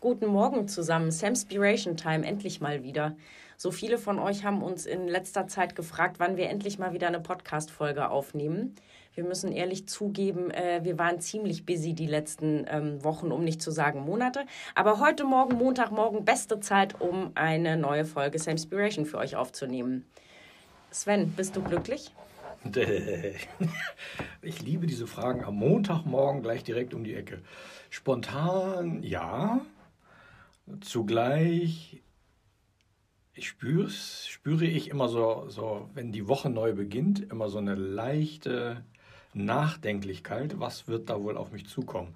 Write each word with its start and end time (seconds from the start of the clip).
Guten 0.00 0.28
Morgen 0.28 0.66
zusammen. 0.66 1.10
Samspiration 1.10 1.94
Time, 1.94 2.26
endlich 2.26 2.62
mal 2.62 2.82
wieder. 2.82 3.16
So 3.58 3.70
viele 3.70 3.98
von 3.98 4.18
euch 4.18 4.44
haben 4.44 4.62
uns 4.62 4.86
in 4.86 5.06
letzter 5.06 5.46
Zeit 5.46 5.76
gefragt, 5.76 6.16
wann 6.18 6.38
wir 6.38 6.48
endlich 6.48 6.78
mal 6.78 6.94
wieder 6.94 7.08
eine 7.08 7.20
Podcast-Folge 7.20 8.08
aufnehmen. 8.08 8.76
Wir 9.14 9.24
müssen 9.24 9.52
ehrlich 9.52 9.86
zugeben, 9.88 10.50
äh, 10.52 10.80
wir 10.84 10.98
waren 10.98 11.20
ziemlich 11.20 11.66
busy 11.66 11.92
die 11.92 12.06
letzten 12.06 12.64
ähm, 12.70 13.04
Wochen, 13.04 13.30
um 13.30 13.44
nicht 13.44 13.60
zu 13.60 13.70
sagen 13.70 14.00
Monate. 14.00 14.46
Aber 14.74 15.00
heute 15.00 15.24
Morgen, 15.24 15.58
Montagmorgen, 15.58 16.24
beste 16.24 16.60
Zeit, 16.60 16.98
um 17.02 17.32
eine 17.34 17.76
neue 17.76 18.06
Folge 18.06 18.38
Samspiration 18.38 19.04
für 19.04 19.18
euch 19.18 19.36
aufzunehmen. 19.36 20.06
Sven, 20.90 21.32
bist 21.32 21.56
du 21.56 21.62
glücklich? 21.62 22.10
Ich 24.42 24.62
liebe 24.62 24.86
diese 24.86 25.06
Fragen 25.06 25.44
am 25.44 25.56
Montagmorgen 25.56 26.42
gleich 26.42 26.64
direkt 26.64 26.94
um 26.94 27.04
die 27.04 27.14
Ecke. 27.14 27.42
Spontan, 27.90 29.02
ja. 29.02 29.60
Zugleich, 30.80 32.02
ich 33.34 33.48
spüre 33.48 33.86
es, 33.86 34.26
spüre 34.28 34.64
ich 34.64 34.88
immer 34.88 35.08
so, 35.08 35.48
so, 35.48 35.90
wenn 35.94 36.12
die 36.12 36.28
Woche 36.28 36.50
neu 36.50 36.74
beginnt, 36.74 37.20
immer 37.30 37.48
so 37.48 37.58
eine 37.58 37.74
leichte 37.74 38.84
Nachdenklichkeit. 39.34 40.60
Was 40.60 40.88
wird 40.88 41.10
da 41.10 41.22
wohl 41.22 41.36
auf 41.36 41.52
mich 41.52 41.66
zukommen? 41.66 42.14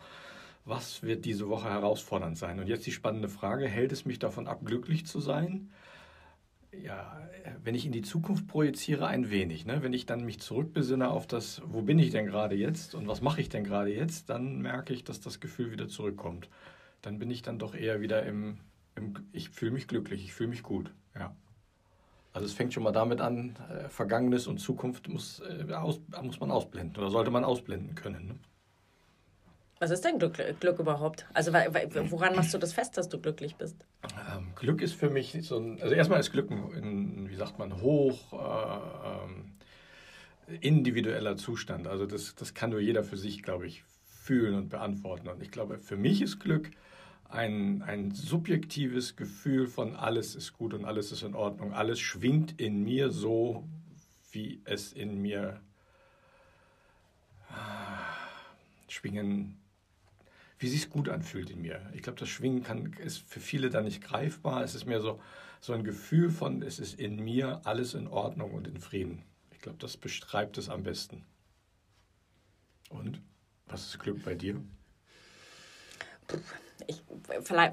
Was 0.65 1.03
wird 1.03 1.25
diese 1.25 1.49
Woche 1.49 1.69
herausfordernd 1.69 2.39
sein? 2.39 2.59
Und 2.59 2.69
jetzt 2.69 2.87
die 2.87 2.93
spannende 2.93 3.29
Frage, 3.29 3.67
hält 3.69 3.93
es 3.93 4.05
mich 4.05 4.19
davon 4.19 4.49
ab, 4.49 4.61
glücklich 4.65 5.07
zu 5.07 5.21
sein? 5.21 5.71
ja, 6.83 7.21
wenn 7.63 7.75
ich 7.75 7.87
in 7.87 7.93
die 7.93 8.03
Zukunft 8.03 8.47
projiziere, 8.47 9.07
ein 9.07 9.31
wenig. 9.31 9.67
Ne? 9.67 9.83
Wenn 9.83 9.93
ich 9.93 10.07
dann 10.07 10.25
mich 10.25 10.41
zurückbesinne 10.41 11.11
auf 11.11 11.27
das, 11.27 11.63
wo 11.67 11.83
bin 11.83 11.99
ich 11.99 12.11
denn 12.11 12.27
gerade 12.27 12.55
jetzt 12.55 12.95
und 12.95 13.07
was 13.07 13.21
mache 13.21 13.41
ich 13.41 13.49
denn 13.49 13.65
gerade 13.65 13.95
jetzt, 13.95 14.31
dann 14.31 14.61
merke 14.61 14.93
ich, 14.93 15.05
dass 15.05 15.21
das 15.21 15.41
Gefühl 15.41 15.71
wieder 15.71 15.89
zurückkommt. 15.89 16.49
Dann 17.05 17.19
bin 17.19 17.31
ich 17.31 17.43
dann 17.43 17.59
doch 17.59 17.75
eher 17.75 18.01
wieder 18.01 18.23
im, 18.25 18.59
im 18.97 19.15
ich 19.33 19.51
fühle 19.51 19.73
mich 19.73 19.89
glücklich, 19.89 20.25
ich 20.25 20.33
fühle 20.33 20.49
mich 20.49 20.63
gut. 20.63 20.91
Ja. 21.15 21.37
Also 22.33 22.47
es 22.47 22.55
fängt 22.55 22.73
schon 22.73 22.83
mal 22.83 22.93
damit 22.93 23.21
an, 23.21 23.57
äh, 23.71 23.89
Vergangenes 23.91 24.47
und 24.47 24.59
Zukunft 24.59 25.09
muss, 25.09 25.41
äh, 25.41 25.73
aus, 25.73 26.01
muss 26.23 26.41
man 26.41 26.51
ausblenden 26.51 26.97
oder 26.97 27.11
sollte 27.11 27.31
man 27.31 27.45
ausblenden 27.45 27.95
können. 27.95 28.27
Ne? 28.29 28.35
Was 29.81 29.91
ist 29.91 30.03
denn 30.05 30.19
Glück, 30.19 30.39
Glück 30.61 30.79
überhaupt? 30.79 31.27
Also 31.35 31.53
woran 31.53 32.35
machst 32.35 32.55
du 32.55 32.59
das 32.59 32.73
fest, 32.73 32.97
dass 32.97 33.09
du 33.09 33.21
glücklich 33.21 33.57
bist? 33.57 33.77
Ähm, 34.35 34.49
Glück 34.57 34.81
ist 34.81 34.95
für 34.95 35.11
mich 35.11 35.37
so 35.43 35.59
ein, 35.59 35.83
also 35.83 35.95
erstmal 35.95 36.21
ist 36.21 36.33
Glück 36.33 36.51
ein, 36.51 37.29
wie 37.29 37.37
sagt 37.37 37.59
man, 37.59 37.83
hoch 37.83 38.33
äh, 38.33 39.25
ähm, 39.25 39.53
individueller 40.61 41.37
Zustand. 41.37 41.87
Also 41.87 42.07
das, 42.07 42.35
das 42.35 42.55
kann 42.55 42.71
nur 42.71 42.81
jeder 42.81 43.05
für 43.05 43.19
sich, 43.19 43.43
glaube 43.43 43.67
ich, 43.67 43.85
fühlen 44.07 44.55
und 44.55 44.71
beantworten. 44.71 45.29
Und 45.29 45.43
ich 45.43 45.51
glaube, 45.51 45.79
für 45.79 45.97
mich 45.97 46.23
ist 46.23 46.41
Glück 46.41 46.71
ein, 47.35 47.83
ein 47.83 48.13
subjektives 48.13 49.17
Gefühl 49.17 49.67
von 49.67 49.95
alles 49.95 50.35
ist 50.35 50.53
gut 50.53 50.73
und 50.75 50.85
alles 50.85 51.13
ist 51.13 51.23
in 51.23 51.35
Ordnung. 51.35 51.73
Alles 51.73 52.01
schwingt 52.01 52.61
in 52.61 52.83
mir 52.85 53.11
so, 53.11 53.69
wie 54.33 54.61
es 54.65 54.93
in 54.93 55.21
mir 55.21 55.61
äh, 57.51 58.91
schwingen 58.91 59.59
wie 60.65 60.69
sich 60.69 60.89
gut 60.89 61.11
anfühlt 61.11 61.51
in 61.51 61.61
mir. 61.61 61.91
Ich 61.93 62.03
glaube, 62.03 62.19
das 62.19 62.31
Schwingen 62.31 62.63
kann, 62.63 62.95
ist 62.95 63.19
für 63.19 63.41
viele 63.41 63.69
dann 63.69 63.85
nicht 63.85 64.03
greifbar. 64.03 64.63
Es 64.63 64.75
ist 64.75 64.87
mehr 64.87 65.03
so, 65.03 65.21
so 65.61 65.75
ein 65.75 65.85
Gefühl 65.85 66.31
von, 66.31 66.63
es 66.63 66.79
ist 66.79 66.99
in 66.99 67.23
mir 67.23 67.61
alles 67.65 67.93
in 67.93 68.07
Ordnung 68.07 68.53
und 68.53 68.67
in 68.67 68.79
Frieden. 68.79 69.23
Ich 69.51 69.59
glaube, 69.59 69.77
das 69.79 69.99
beschreibt 69.99 70.57
es 70.57 70.71
am 70.71 70.83
besten. 70.83 71.25
Und 72.89 73.21
was 73.67 73.89
ist 73.89 73.99
Glück 73.99 74.25
bei 74.25 74.35
dir? 74.35 74.59
Ich, 76.87 77.03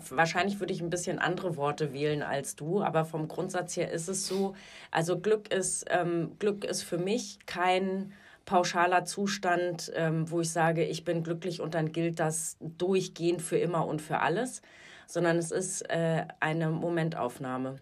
wahrscheinlich 0.10 0.60
würde 0.60 0.74
ich 0.74 0.82
ein 0.82 0.90
bisschen 0.90 1.20
andere 1.20 1.56
Worte 1.58 1.94
wählen 1.94 2.24
als 2.24 2.56
du, 2.56 2.82
aber 2.82 3.06
vom 3.06 3.28
Grundsatz 3.28 3.76
her 3.78 3.92
ist 3.92 4.08
es 4.08 4.28
so. 4.28 4.56
Also 4.92 5.20
Glück 5.20 5.54
ist, 5.54 5.86
ähm, 5.90 6.32
Glück 6.40 6.64
ist 6.66 6.84
für 6.84 6.98
mich 6.98 7.40
kein 7.46 8.14
pauschaler 8.46 9.06
Zustand, 9.06 9.92
ähm, 9.96 10.30
wo 10.30 10.42
ich 10.42 10.52
sage, 10.52 10.84
ich 10.84 11.06
bin 11.06 11.24
glücklich 11.24 11.62
und 11.62 11.74
dann 11.74 11.92
gilt 11.92 12.20
das 12.20 12.58
durchgehend 12.60 13.42
für 13.42 13.58
immer 13.58 13.86
und 13.86 14.02
für 14.02 14.20
alles, 14.20 14.62
sondern 15.08 15.38
es 15.38 15.52
ist 15.52 15.90
äh, 15.90 16.26
eine 16.40 16.70
Momentaufnahme. 16.70 17.78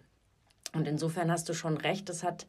Und 0.72 0.86
insofern 0.86 1.30
hast 1.30 1.48
du 1.48 1.54
schon 1.54 1.76
recht, 1.76 2.08
es 2.10 2.22
hat 2.22 2.46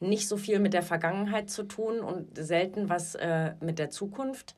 nicht 0.00 0.28
so 0.28 0.36
viel 0.36 0.58
mit 0.58 0.74
der 0.74 0.82
Vergangenheit 0.82 1.50
zu 1.50 1.62
tun 1.62 2.00
und 2.00 2.36
selten 2.36 2.88
was 2.88 3.14
äh, 3.14 3.54
mit 3.60 3.78
der 3.78 3.90
Zukunft, 3.90 4.54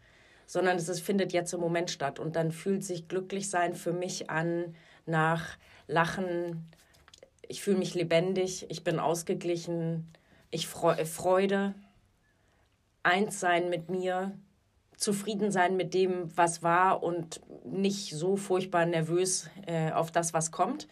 sondern 0.48 0.78
es 0.78 0.88
ist, 0.88 1.00
findet 1.00 1.34
jetzt 1.34 1.52
im 1.52 1.60
Moment 1.60 1.90
statt. 1.90 2.18
Und 2.18 2.34
dann 2.34 2.52
fühlt 2.52 2.82
sich 2.82 3.06
glücklich 3.06 3.50
sein 3.50 3.74
für 3.74 3.92
mich 3.92 4.30
an 4.30 4.74
nach 5.04 5.58
Lachen, 5.86 6.66
ich 7.46 7.62
fühle 7.62 7.76
mich 7.76 7.94
lebendig, 7.94 8.66
ich 8.70 8.82
bin 8.82 8.98
ausgeglichen, 8.98 10.10
ich 10.50 10.66
freu 10.66 11.04
Freude, 11.04 11.74
eins 13.02 13.40
sein 13.40 13.68
mit 13.68 13.90
mir, 13.90 14.32
zufrieden 14.96 15.52
sein 15.52 15.76
mit 15.76 15.92
dem, 15.92 16.34
was 16.36 16.62
war 16.62 17.02
und 17.02 17.40
nicht 17.64 18.14
so 18.14 18.36
furchtbar 18.36 18.86
nervös 18.86 19.50
äh, 19.66 19.92
auf 19.92 20.10
das, 20.10 20.32
was 20.32 20.50
kommt, 20.50 20.88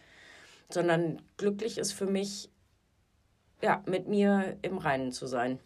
sondern 0.69 1.19
glücklich 1.37 1.79
ist 1.79 1.93
für 1.93 2.07
mich, 2.07 2.49
ja, 3.61 3.83
mit 3.87 4.07
mir 4.07 4.55
im 4.61 4.77
Reinen 4.77 5.11
zu 5.11 5.25
sein. 5.25 5.59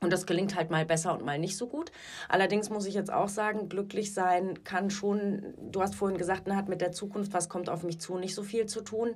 Und 0.00 0.12
das 0.12 0.24
gelingt 0.24 0.54
halt 0.54 0.70
mal 0.70 0.86
besser 0.86 1.12
und 1.12 1.24
mal 1.24 1.38
nicht 1.38 1.56
so 1.56 1.66
gut. 1.66 1.92
Allerdings 2.28 2.70
muss 2.70 2.86
ich 2.86 2.94
jetzt 2.94 3.12
auch 3.12 3.28
sagen, 3.28 3.68
glücklich 3.68 4.14
sein 4.14 4.64
kann 4.64 4.88
schon, 4.90 5.54
du 5.58 5.82
hast 5.82 5.94
vorhin 5.94 6.16
gesagt, 6.16 6.50
hat 6.50 6.68
mit 6.68 6.80
der 6.80 6.92
Zukunft, 6.92 7.34
was 7.34 7.48
kommt 7.48 7.68
auf 7.68 7.82
mich 7.82 8.00
zu, 8.00 8.16
nicht 8.16 8.34
so 8.34 8.42
viel 8.42 8.66
zu 8.66 8.80
tun 8.80 9.14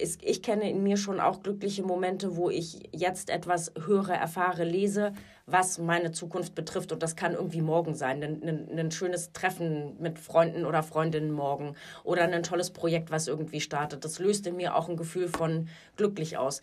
ich 0.00 0.42
kenne 0.42 0.70
in 0.70 0.82
mir 0.82 0.96
schon 0.96 1.18
auch 1.18 1.42
glückliche 1.42 1.82
Momente, 1.82 2.36
wo 2.36 2.50
ich 2.50 2.88
jetzt 2.92 3.30
etwas 3.30 3.72
höre, 3.86 4.10
erfahre, 4.10 4.64
lese, 4.64 5.12
was 5.46 5.78
meine 5.78 6.12
Zukunft 6.12 6.54
betrifft. 6.54 6.92
Und 6.92 7.02
das 7.02 7.16
kann 7.16 7.32
irgendwie 7.32 7.62
morgen 7.62 7.94
sein. 7.94 8.22
Ein, 8.22 8.42
ein, 8.42 8.78
ein 8.78 8.90
schönes 8.90 9.32
Treffen 9.32 9.96
mit 9.98 10.18
Freunden 10.18 10.66
oder 10.66 10.82
Freundinnen 10.82 11.32
morgen 11.32 11.74
oder 12.04 12.22
ein 12.22 12.42
tolles 12.42 12.70
Projekt, 12.70 13.10
was 13.10 13.28
irgendwie 13.28 13.60
startet. 13.60 14.04
Das 14.04 14.18
löst 14.18 14.46
in 14.46 14.56
mir 14.56 14.76
auch 14.76 14.88
ein 14.88 14.96
Gefühl 14.96 15.28
von 15.28 15.68
glücklich 15.96 16.36
aus. 16.36 16.60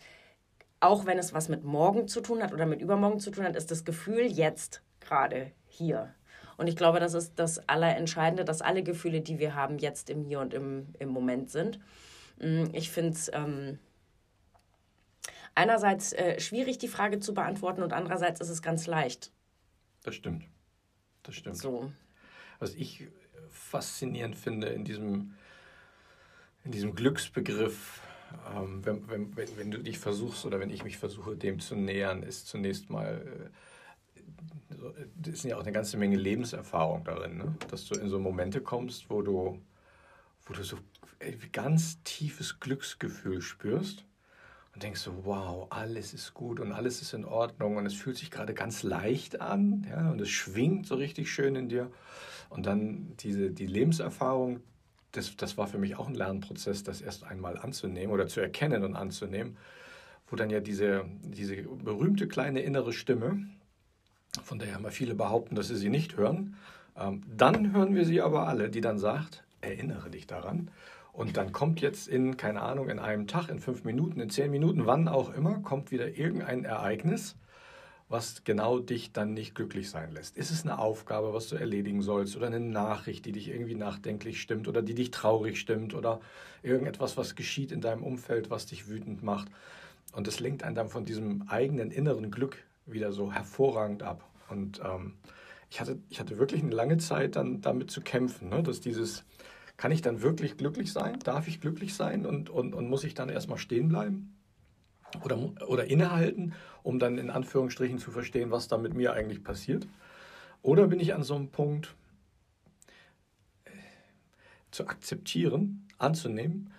Auch 0.86 1.04
wenn 1.04 1.18
es 1.18 1.34
was 1.34 1.48
mit 1.48 1.64
morgen 1.64 2.06
zu 2.06 2.20
tun 2.20 2.44
hat 2.44 2.52
oder 2.52 2.64
mit 2.64 2.80
übermorgen 2.80 3.18
zu 3.18 3.32
tun 3.32 3.42
hat, 3.42 3.56
ist 3.56 3.72
das 3.72 3.84
Gefühl 3.84 4.24
jetzt 4.24 4.82
gerade 5.00 5.50
hier. 5.66 6.14
Und 6.58 6.68
ich 6.68 6.76
glaube, 6.76 7.00
das 7.00 7.12
ist 7.12 7.40
das 7.40 7.68
Allerentscheidende, 7.68 8.44
dass 8.44 8.62
alle 8.62 8.84
Gefühle, 8.84 9.20
die 9.20 9.40
wir 9.40 9.56
haben, 9.56 9.78
jetzt 9.78 10.10
im 10.10 10.22
Hier 10.22 10.38
und 10.38 10.54
im, 10.54 10.94
im 11.00 11.08
Moment 11.08 11.50
sind. 11.50 11.80
Mm, 12.40 12.66
ich 12.72 12.92
finde 12.92 13.14
es 13.14 13.28
ähm, 13.34 13.80
einerseits 15.56 16.12
äh, 16.12 16.38
schwierig, 16.38 16.78
die 16.78 16.86
Frage 16.86 17.18
zu 17.18 17.34
beantworten 17.34 17.82
und 17.82 17.92
andererseits 17.92 18.40
ist 18.40 18.48
es 18.48 18.62
ganz 18.62 18.86
leicht. 18.86 19.32
Das 20.04 20.14
stimmt. 20.14 20.44
Das 21.24 21.34
stimmt. 21.34 21.56
So. 21.56 21.90
Was 22.60 22.74
ich 22.74 23.08
faszinierend 23.50 24.36
finde 24.36 24.68
in 24.68 24.84
diesem, 24.84 25.34
in 26.62 26.70
diesem 26.70 26.94
Glücksbegriff, 26.94 28.02
ähm, 28.54 28.84
wenn, 28.84 29.08
wenn, 29.08 29.36
wenn, 29.36 29.70
du 29.70 29.78
dich 29.78 29.98
versuchst 29.98 30.44
oder 30.46 30.60
wenn 30.60 30.70
ich 30.70 30.84
mich 30.84 30.98
versuche, 30.98 31.36
dem 31.36 31.60
zu 31.60 31.74
nähern, 31.76 32.22
ist 32.22 32.48
zunächst 32.48 32.90
mal, 32.90 33.50
äh, 35.24 35.30
ist 35.30 35.44
ja 35.44 35.56
auch 35.56 35.62
eine 35.62 35.72
ganze 35.72 35.96
Menge 35.96 36.16
Lebenserfahrung 36.16 37.04
darin, 37.04 37.38
ne? 37.38 37.56
dass 37.70 37.86
du 37.86 37.98
in 37.98 38.08
so 38.08 38.18
Momente 38.18 38.60
kommst, 38.60 39.10
wo 39.10 39.22
du, 39.22 39.60
wo 40.44 40.54
du 40.54 40.62
so 40.62 40.78
ganz 41.52 42.02
tiefes 42.02 42.60
Glücksgefühl 42.60 43.40
spürst 43.40 44.04
und 44.74 44.82
denkst 44.82 45.00
so, 45.00 45.24
wow, 45.24 45.66
alles 45.70 46.12
ist 46.12 46.34
gut 46.34 46.60
und 46.60 46.72
alles 46.72 47.00
ist 47.00 47.14
in 47.14 47.24
Ordnung 47.24 47.76
und 47.76 47.86
es 47.86 47.94
fühlt 47.94 48.18
sich 48.18 48.30
gerade 48.30 48.52
ganz 48.52 48.82
leicht 48.82 49.40
an 49.40 49.86
ja, 49.88 50.10
und 50.10 50.20
es 50.20 50.28
schwingt 50.28 50.86
so 50.86 50.96
richtig 50.96 51.32
schön 51.32 51.56
in 51.56 51.68
dir. 51.68 51.90
Und 52.50 52.66
dann 52.66 53.16
diese, 53.18 53.50
die 53.50 53.66
Lebenserfahrung, 53.66 54.60
das, 55.16 55.36
das 55.36 55.56
war 55.56 55.66
für 55.66 55.78
mich 55.78 55.96
auch 55.96 56.08
ein 56.08 56.14
Lernprozess, 56.14 56.82
das 56.82 57.00
erst 57.00 57.24
einmal 57.24 57.58
anzunehmen 57.58 58.12
oder 58.12 58.26
zu 58.26 58.40
erkennen 58.40 58.84
und 58.84 58.94
anzunehmen, 58.94 59.56
wo 60.28 60.36
dann 60.36 60.50
ja 60.50 60.60
diese, 60.60 61.04
diese 61.22 61.56
berühmte 61.62 62.28
kleine 62.28 62.60
innere 62.60 62.92
Stimme, 62.92 63.46
von 64.42 64.58
der 64.58 64.68
ja 64.68 64.78
mal 64.78 64.90
viele 64.90 65.14
behaupten, 65.14 65.54
dass 65.54 65.68
sie 65.68 65.76
sie 65.76 65.88
nicht 65.88 66.16
hören, 66.16 66.56
ähm, 66.98 67.22
dann 67.34 67.72
hören 67.72 67.94
wir 67.94 68.04
sie 68.04 68.20
aber 68.20 68.46
alle, 68.46 68.68
die 68.68 68.80
dann 68.80 68.98
sagt, 68.98 69.44
erinnere 69.60 70.10
dich 70.10 70.26
daran. 70.26 70.70
Und 71.12 71.38
dann 71.38 71.52
kommt 71.52 71.80
jetzt 71.80 72.08
in, 72.08 72.36
keine 72.36 72.60
Ahnung, 72.60 72.90
in 72.90 72.98
einem 72.98 73.26
Tag, 73.26 73.48
in 73.48 73.58
fünf 73.58 73.84
Minuten, 73.84 74.20
in 74.20 74.28
zehn 74.28 74.50
Minuten, 74.50 74.84
wann 74.84 75.08
auch 75.08 75.32
immer, 75.32 75.60
kommt 75.60 75.90
wieder 75.90 76.18
irgendein 76.18 76.64
Ereignis, 76.64 77.36
was 78.08 78.44
genau 78.44 78.78
dich 78.78 79.12
dann 79.12 79.34
nicht 79.34 79.54
glücklich 79.54 79.90
sein 79.90 80.12
lässt. 80.12 80.36
Ist 80.36 80.50
es 80.50 80.62
eine 80.62 80.78
Aufgabe, 80.78 81.34
was 81.34 81.48
du 81.48 81.56
erledigen 81.56 82.02
sollst 82.02 82.36
oder 82.36 82.46
eine 82.46 82.60
Nachricht, 82.60 83.24
die 83.24 83.32
dich 83.32 83.48
irgendwie 83.48 83.74
nachdenklich 83.74 84.40
stimmt 84.40 84.68
oder 84.68 84.80
die 84.80 84.94
dich 84.94 85.10
traurig 85.10 85.58
stimmt 85.58 85.92
oder 85.94 86.20
irgendetwas, 86.62 87.16
was 87.16 87.34
geschieht 87.34 87.72
in 87.72 87.80
deinem 87.80 88.04
Umfeld, 88.04 88.48
was 88.48 88.66
dich 88.66 88.88
wütend 88.88 89.22
macht. 89.22 89.48
Und 90.12 90.28
das 90.28 90.38
lenkt 90.38 90.62
einen 90.62 90.76
dann 90.76 90.88
von 90.88 91.04
diesem 91.04 91.48
eigenen 91.48 91.90
inneren 91.90 92.30
Glück 92.30 92.58
wieder 92.86 93.12
so 93.12 93.32
hervorragend 93.32 94.04
ab. 94.04 94.24
Und 94.48 94.80
ähm, 94.84 95.14
ich, 95.68 95.80
hatte, 95.80 95.98
ich 96.08 96.20
hatte 96.20 96.38
wirklich 96.38 96.62
eine 96.62 96.74
lange 96.74 96.98
Zeit 96.98 97.34
dann 97.34 97.60
damit 97.60 97.90
zu 97.90 98.00
kämpfen, 98.00 98.50
ne? 98.50 98.62
dass 98.62 98.80
dieses 98.80 99.24
kann 99.76 99.92
ich 99.92 100.00
dann 100.00 100.22
wirklich 100.22 100.56
glücklich 100.56 100.92
sein? 100.92 101.18
Darf 101.18 101.48
ich 101.48 101.60
glücklich 101.60 101.94
sein? 101.94 102.24
Und, 102.24 102.48
und, 102.48 102.74
und 102.74 102.88
muss 102.88 103.04
ich 103.04 103.14
dann 103.14 103.28
erstmal 103.28 103.58
stehen 103.58 103.88
bleiben? 103.88 104.35
Oder, 105.22 105.38
oder 105.66 105.84
innehalten, 105.84 106.54
um 106.82 106.98
dann 106.98 107.18
in 107.18 107.30
Anführungsstrichen 107.30 107.98
zu 107.98 108.10
verstehen, 108.10 108.50
was 108.50 108.68
da 108.68 108.76
mit 108.76 108.94
mir 108.94 109.12
eigentlich 109.12 109.42
passiert? 109.42 109.86
Oder 110.62 110.88
bin 110.88 111.00
ich 111.00 111.14
an 111.14 111.22
so 111.22 111.34
einem 111.36 111.48
Punkt, 111.48 111.94
äh, 113.64 113.70
zu 114.70 114.86
akzeptieren, 114.86 115.86
anzunehmen, 115.98 116.72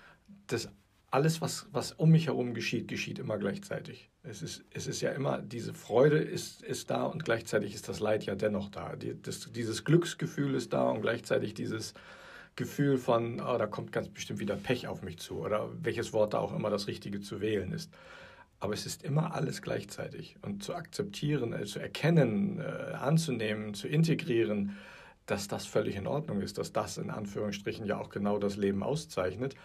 dass 0.47 0.69
alles, 1.09 1.41
was, 1.41 1.67
was 1.71 1.93
um 1.93 2.11
mich 2.11 2.27
herum 2.27 2.53
geschieht, 2.53 2.87
geschieht 2.87 3.19
immer 3.19 3.37
gleichzeitig. 3.37 4.09
Es 4.23 4.41
ist, 4.41 4.65
es 4.71 4.87
ist 4.87 5.01
ja 5.01 5.11
immer, 5.11 5.41
diese 5.41 5.73
Freude 5.73 6.17
ist, 6.17 6.61
ist 6.61 6.89
da 6.89 7.03
und 7.03 7.23
gleichzeitig 7.23 7.73
ist 7.73 7.87
das 7.87 8.01
Leid 8.01 8.25
ja 8.25 8.35
dennoch 8.35 8.69
da. 8.69 8.95
Die, 8.95 9.19
das, 9.21 9.51
dieses 9.51 9.85
Glücksgefühl 9.85 10.53
ist 10.53 10.73
da 10.73 10.89
und 10.89 11.01
gleichzeitig 11.01 11.53
dieses 11.53 11.93
Gefühl 12.57 12.97
von, 12.97 13.39
oh, 13.39 13.57
da 13.57 13.67
kommt 13.67 13.93
ganz 13.93 14.09
bestimmt 14.09 14.39
wieder 14.39 14.57
Pech 14.57 14.87
auf 14.87 15.01
mich 15.01 15.17
zu 15.19 15.39
oder 15.39 15.69
welches 15.81 16.11
Wort 16.11 16.33
da 16.33 16.39
auch 16.39 16.53
immer 16.53 16.69
das 16.69 16.87
Richtige 16.87 17.21
zu 17.21 17.39
wählen 17.39 17.71
ist. 17.71 17.89
Aber 18.59 18.73
es 18.73 18.85
ist 18.85 19.03
immer 19.03 19.33
alles 19.33 19.61
gleichzeitig. 19.61 20.35
Und 20.41 20.63
zu 20.63 20.75
akzeptieren, 20.75 21.53
äh, 21.53 21.63
zu 21.63 21.79
erkennen, 21.79 22.59
äh, 22.59 22.95
anzunehmen, 22.95 23.73
zu 23.73 23.87
integrieren, 23.87 24.75
dass 25.25 25.47
das 25.47 25.65
völlig 25.65 25.95
in 25.95 26.07
Ordnung 26.07 26.41
ist, 26.41 26.57
dass 26.57 26.73
das 26.73 26.97
in 26.97 27.11
Anführungsstrichen 27.11 27.85
ja 27.85 27.97
auch 27.97 28.09
genau 28.09 28.39
das 28.39 28.57
Leben 28.57 28.83
auszeichnet 28.83 29.55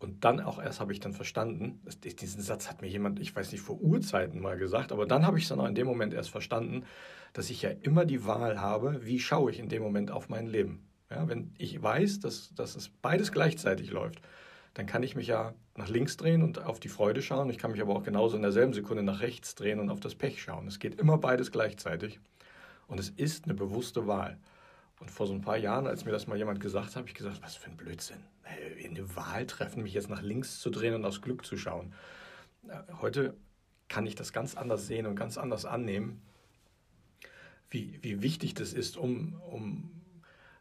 und 0.00 0.24
dann 0.24 0.40
auch 0.40 0.62
erst 0.62 0.80
habe 0.80 0.92
ich 0.92 1.00
dann 1.00 1.12
verstanden, 1.12 1.80
diesen 2.02 2.40
Satz 2.40 2.70
hat 2.70 2.82
mir 2.82 2.88
jemand, 2.88 3.18
ich 3.18 3.34
weiß 3.34 3.50
nicht, 3.50 3.62
vor 3.62 3.80
Urzeiten 3.80 4.40
mal 4.40 4.56
gesagt, 4.56 4.92
aber 4.92 5.06
dann 5.06 5.26
habe 5.26 5.38
ich 5.38 5.44
es 5.44 5.48
dann 5.48 5.60
auch 5.60 5.66
in 5.66 5.74
dem 5.74 5.88
Moment 5.88 6.14
erst 6.14 6.30
verstanden, 6.30 6.84
dass 7.32 7.50
ich 7.50 7.62
ja 7.62 7.70
immer 7.82 8.04
die 8.04 8.24
Wahl 8.24 8.60
habe, 8.60 9.04
wie 9.04 9.18
schaue 9.18 9.50
ich 9.50 9.58
in 9.58 9.68
dem 9.68 9.82
Moment 9.82 10.12
auf 10.12 10.28
mein 10.28 10.46
Leben. 10.46 10.87
Ja, 11.10 11.26
wenn 11.28 11.52
ich 11.58 11.82
weiß, 11.82 12.20
dass, 12.20 12.54
dass 12.54 12.76
es 12.76 12.88
beides 12.88 13.32
gleichzeitig 13.32 13.90
läuft, 13.90 14.20
dann 14.74 14.86
kann 14.86 15.02
ich 15.02 15.16
mich 15.16 15.26
ja 15.26 15.54
nach 15.74 15.88
links 15.88 16.16
drehen 16.16 16.42
und 16.42 16.64
auf 16.64 16.80
die 16.80 16.88
Freude 16.88 17.22
schauen. 17.22 17.50
Ich 17.50 17.58
kann 17.58 17.72
mich 17.72 17.80
aber 17.80 17.94
auch 17.96 18.02
genauso 18.02 18.36
in 18.36 18.42
derselben 18.42 18.74
Sekunde 18.74 19.02
nach 19.02 19.20
rechts 19.20 19.54
drehen 19.54 19.80
und 19.80 19.90
auf 19.90 20.00
das 20.00 20.14
Pech 20.14 20.42
schauen. 20.42 20.66
Es 20.66 20.78
geht 20.78 21.00
immer 21.00 21.18
beides 21.18 21.50
gleichzeitig. 21.50 22.20
Und 22.86 23.00
es 23.00 23.10
ist 23.10 23.44
eine 23.44 23.54
bewusste 23.54 24.06
Wahl. 24.06 24.38
Und 25.00 25.10
vor 25.10 25.26
so 25.26 25.32
ein 25.32 25.40
paar 25.40 25.56
Jahren, 25.56 25.86
als 25.86 26.04
mir 26.04 26.10
das 26.10 26.26
mal 26.26 26.36
jemand 26.36 26.60
gesagt 26.60 26.88
hat, 26.88 26.96
habe 26.96 27.08
ich 27.08 27.14
gesagt, 27.14 27.40
was 27.42 27.56
für 27.56 27.70
ein 27.70 27.76
Blödsinn. 27.76 28.18
Eine 28.84 29.14
Wahl 29.16 29.46
treffen, 29.46 29.82
mich 29.82 29.94
jetzt 29.94 30.10
nach 30.10 30.22
links 30.22 30.60
zu 30.60 30.70
drehen 30.70 30.94
und 30.94 31.04
aufs 31.04 31.22
Glück 31.22 31.46
zu 31.46 31.56
schauen. 31.56 31.94
Heute 33.00 33.34
kann 33.88 34.06
ich 34.06 34.14
das 34.14 34.32
ganz 34.32 34.56
anders 34.56 34.86
sehen 34.86 35.06
und 35.06 35.16
ganz 35.16 35.38
anders 35.38 35.64
annehmen, 35.64 36.22
wie, 37.70 37.98
wie 38.02 38.22
wichtig 38.22 38.54
das 38.54 38.72
ist, 38.72 38.96
um, 38.96 39.40
um 39.50 39.97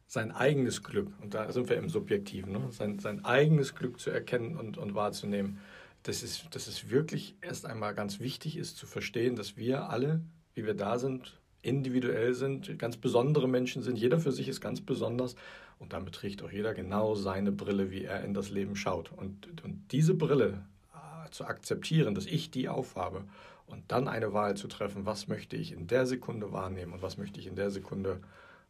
sein 0.08 0.32
eigenes 0.32 0.84
Glück, 0.84 1.12
und 1.22 1.34
da 1.34 1.52
sind 1.52 1.70
wir 1.70 1.78
im 1.78 1.90
Subjektiven, 1.90 2.54
ne? 2.54 2.68
sein, 2.72 2.98
sein 3.00 3.26
eigenes 3.26 3.76
Glück 3.76 4.00
zu 4.00 4.10
erkennen 4.10 4.56
und, 4.56 4.78
und 4.78 4.96
wahrzunehmen, 4.96 5.60
dass 6.04 6.24
es, 6.24 6.50
dass 6.50 6.68
es 6.68 6.90
wirklich 6.90 7.36
erst 7.42 7.66
einmal 7.66 7.94
ganz 7.94 8.22
wichtig 8.22 8.58
ist 8.58 8.78
zu 8.78 8.88
verstehen, 8.88 9.36
dass 9.36 9.58
wir 9.58 9.90
alle, 9.90 10.22
wie 10.54 10.66
wir 10.66 10.74
da 10.74 10.98
sind, 10.98 11.40
individuell 11.62 12.34
sind, 12.34 12.80
ganz 12.80 12.96
besondere 12.96 13.50
Menschen 13.50 13.84
sind. 13.84 13.98
Jeder 13.98 14.20
für 14.20 14.32
sich 14.32 14.48
ist 14.48 14.62
ganz 14.62 14.80
besonders 14.80 15.36
und 15.80 15.92
damit 15.92 16.16
trägt 16.16 16.42
auch 16.42 16.52
jeder 16.52 16.74
genau 16.74 17.16
seine 17.16 17.52
Brille, 17.52 17.92
wie 17.92 18.06
er 18.06 18.24
in 18.24 18.34
das 18.34 18.50
Leben 18.50 18.78
schaut. 18.78 19.12
Und, 19.12 19.62
und 19.64 19.92
diese 19.92 20.14
Brille 20.14 20.64
äh, 20.94 21.30
zu 21.32 21.46
akzeptieren, 21.46 22.16
dass 22.16 22.26
ich 22.26 22.50
die 22.50 22.70
aufhabe 22.70 23.26
und 23.66 23.84
dann 23.92 24.08
eine 24.08 24.32
Wahl 24.32 24.56
zu 24.56 24.70
treffen, 24.70 25.06
was 25.06 25.28
möchte 25.28 25.58
ich 25.58 25.74
in 25.74 25.88
der 25.88 26.06
Sekunde 26.06 26.54
wahrnehmen 26.54 26.94
und 26.94 27.02
was 27.02 27.18
möchte 27.18 27.42
ich 27.42 27.48
in 27.48 27.58
der 27.58 27.70
Sekunde 27.70 28.22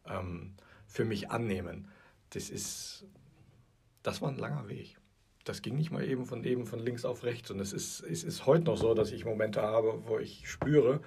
ähm, 0.04 0.54
für 0.88 1.04
mich 1.04 1.30
annehmen, 1.30 1.86
das 2.30 2.50
ist, 2.50 3.06
das 4.02 4.20
war 4.20 4.30
ein 4.30 4.38
langer 4.38 4.68
Weg. 4.68 4.96
Das 5.44 5.62
ging 5.62 5.76
nicht 5.76 5.92
mal 5.92 6.04
eben 6.04 6.26
von 6.26 6.42
eben 6.44 6.66
von 6.66 6.80
links 6.80 7.04
auf 7.04 7.22
rechts. 7.22 7.50
Und 7.50 7.60
es 7.60 7.72
ist, 7.72 8.00
es 8.00 8.24
ist 8.24 8.46
heute 8.46 8.64
noch 8.64 8.76
so, 8.76 8.94
dass 8.94 9.12
ich 9.12 9.24
Momente 9.24 9.62
habe, 9.62 10.02
wo 10.06 10.18
ich 10.18 10.48
spüre, 10.50 11.00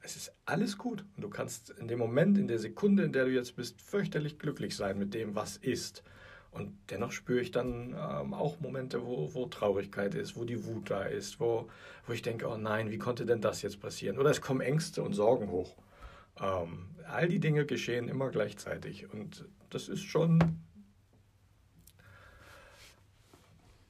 es 0.00 0.16
ist 0.16 0.32
alles 0.44 0.78
gut. 0.78 1.04
Und 1.16 1.22
du 1.22 1.28
kannst 1.28 1.70
in 1.70 1.88
dem 1.88 1.98
Moment, 1.98 2.38
in 2.38 2.46
der 2.46 2.58
Sekunde, 2.58 3.02
in 3.02 3.12
der 3.12 3.24
du 3.24 3.32
jetzt 3.32 3.56
bist, 3.56 3.80
fürchterlich 3.80 4.38
glücklich 4.38 4.76
sein 4.76 4.98
mit 4.98 5.14
dem, 5.14 5.34
was 5.34 5.56
ist. 5.56 6.02
Und 6.50 6.72
dennoch 6.90 7.10
spüre 7.10 7.40
ich 7.40 7.50
dann 7.50 7.96
ähm, 7.98 8.32
auch 8.32 8.60
Momente, 8.60 9.04
wo, 9.04 9.34
wo 9.34 9.46
Traurigkeit 9.46 10.14
ist, 10.14 10.36
wo 10.36 10.44
die 10.44 10.64
Wut 10.64 10.88
da 10.88 11.02
ist, 11.02 11.40
wo, 11.40 11.68
wo 12.06 12.12
ich 12.12 12.22
denke, 12.22 12.46
oh 12.48 12.56
nein, 12.56 12.90
wie 12.90 12.98
konnte 12.98 13.26
denn 13.26 13.40
das 13.40 13.62
jetzt 13.62 13.80
passieren? 13.80 14.18
Oder 14.18 14.30
es 14.30 14.40
kommen 14.40 14.60
Ängste 14.60 15.02
und 15.02 15.14
Sorgen 15.14 15.50
hoch. 15.50 15.74
Ähm, 16.40 16.94
all 17.08 17.28
die 17.28 17.40
Dinge 17.40 17.66
geschehen 17.66 18.08
immer 18.08 18.30
gleichzeitig. 18.30 19.12
Und 19.12 19.44
das 19.70 19.88
ist 19.88 20.02
schon 20.02 20.62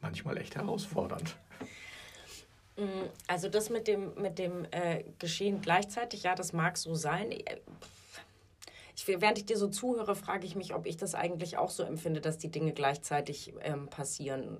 manchmal 0.01 0.37
echt 0.37 0.57
herausfordernd. 0.57 1.37
Mm, 2.77 3.09
also 3.27 3.49
das 3.49 3.71
mit 3.71 3.89
dem, 3.89 4.15
mit 4.21 4.39
dem 4.39 4.67
äh, 4.71 5.05
Geschehen 5.19 5.61
gleichzeitig, 5.61 6.25
ja, 6.25 6.35
das 6.35 6.53
mag 6.53 6.77
so 6.77 6.95
sein. 6.95 7.31
Äh, 7.31 7.61
ich, 8.97 9.07
während 9.09 9.39
ich 9.39 9.47
dir 9.47 9.57
so 9.57 9.69
zuhöre, 9.69 10.15
frage 10.15 10.47
ich 10.47 10.55
mich, 10.55 10.75
ob 10.75 10.87
ich 10.87 10.97
das 10.97 11.15
eigentlich 11.15 11.57
auch 11.57 11.71
so 11.71 11.83
empfinde, 11.83 12.21
dass 12.21 12.39
die 12.39 12.51
Dinge 12.51 12.73
gleichzeitig 12.73 13.55
ähm, 13.61 13.89
passieren. 13.89 14.59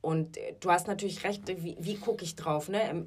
Und 0.00 0.36
äh, 0.36 0.54
du 0.60 0.70
hast 0.70 0.86
natürlich 0.86 1.24
recht, 1.24 1.42
wie, 1.48 1.76
wie 1.78 1.96
gucke 1.96 2.24
ich 2.24 2.36
drauf? 2.36 2.68
Ne? 2.68 3.06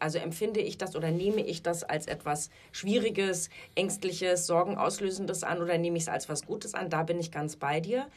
Also 0.00 0.18
empfinde 0.18 0.60
ich 0.60 0.78
das 0.78 0.96
oder 0.96 1.10
nehme 1.10 1.42
ich 1.42 1.62
das 1.62 1.84
als 1.84 2.06
etwas 2.06 2.50
Schwieriges, 2.72 3.50
Ängstliches, 3.74 4.46
Sorgenauslösendes 4.46 5.44
an 5.44 5.62
oder 5.62 5.78
nehme 5.78 5.96
ich 5.96 6.04
es 6.04 6.08
als 6.08 6.28
was 6.28 6.44
Gutes 6.44 6.74
an? 6.74 6.90
Da 6.90 7.02
bin 7.02 7.20
ich 7.20 7.30
ganz 7.30 7.56
bei 7.56 7.80
dir. 7.80 8.08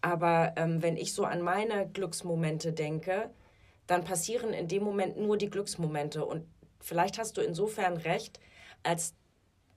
Aber 0.00 0.52
ähm, 0.56 0.82
wenn 0.82 0.96
ich 0.96 1.14
so 1.14 1.24
an 1.24 1.42
meine 1.42 1.88
Glücksmomente 1.88 2.72
denke, 2.72 3.30
dann 3.86 4.04
passieren 4.04 4.52
in 4.52 4.68
dem 4.68 4.82
Moment 4.82 5.18
nur 5.18 5.36
die 5.36 5.50
Glücksmomente. 5.50 6.24
Und 6.24 6.46
vielleicht 6.80 7.18
hast 7.18 7.36
du 7.36 7.40
insofern 7.40 7.96
recht, 7.96 8.40
als, 8.82 9.14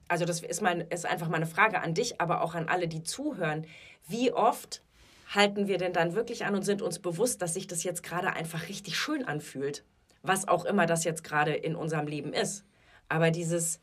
also 0.06 0.24
das 0.24 0.40
ist, 0.40 0.62
mein, 0.62 0.82
ist 0.82 1.06
einfach 1.06 1.28
meine 1.28 1.46
Frage 1.46 1.80
an 1.80 1.94
dich, 1.94 2.20
aber 2.20 2.42
auch 2.42 2.54
an 2.54 2.68
alle, 2.68 2.88
die 2.88 3.02
zuhören. 3.02 3.66
Wie 4.06 4.32
oft 4.32 4.82
halten 5.28 5.68
wir 5.68 5.78
denn 5.78 5.92
dann 5.92 6.14
wirklich 6.14 6.44
an 6.44 6.54
und 6.54 6.62
sind 6.62 6.82
uns 6.82 6.98
bewusst, 6.98 7.42
dass 7.42 7.54
sich 7.54 7.66
das 7.66 7.84
jetzt 7.84 8.02
gerade 8.02 8.32
einfach 8.32 8.68
richtig 8.68 8.96
schön 8.96 9.24
anfühlt? 9.24 9.84
Was 10.22 10.48
auch 10.48 10.64
immer 10.64 10.86
das 10.86 11.04
jetzt 11.04 11.22
gerade 11.22 11.54
in 11.54 11.76
unserem 11.76 12.06
Leben 12.06 12.32
ist. 12.32 12.64
Aber 13.08 13.30
dieses, 13.30 13.80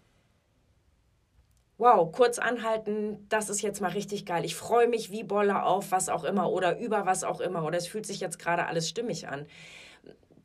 wow, 1.77 2.11
kurz 2.11 2.39
anhalten, 2.39 3.25
das 3.29 3.49
ist 3.49 3.61
jetzt 3.61 3.81
mal 3.81 3.91
richtig 3.91 4.25
geil. 4.25 4.43
Ich 4.43 4.55
freue 4.55 4.87
mich 4.87 5.11
wie 5.11 5.23
Bolle 5.23 5.63
auf 5.63 5.91
was 5.91 6.09
auch 6.09 6.23
immer 6.23 6.51
oder 6.51 6.77
über 6.77 7.05
was 7.05 7.23
auch 7.23 7.39
immer 7.39 7.63
oder 7.63 7.77
es 7.77 7.87
fühlt 7.87 8.05
sich 8.05 8.19
jetzt 8.19 8.39
gerade 8.39 8.65
alles 8.65 8.89
stimmig 8.89 9.27
an 9.27 9.45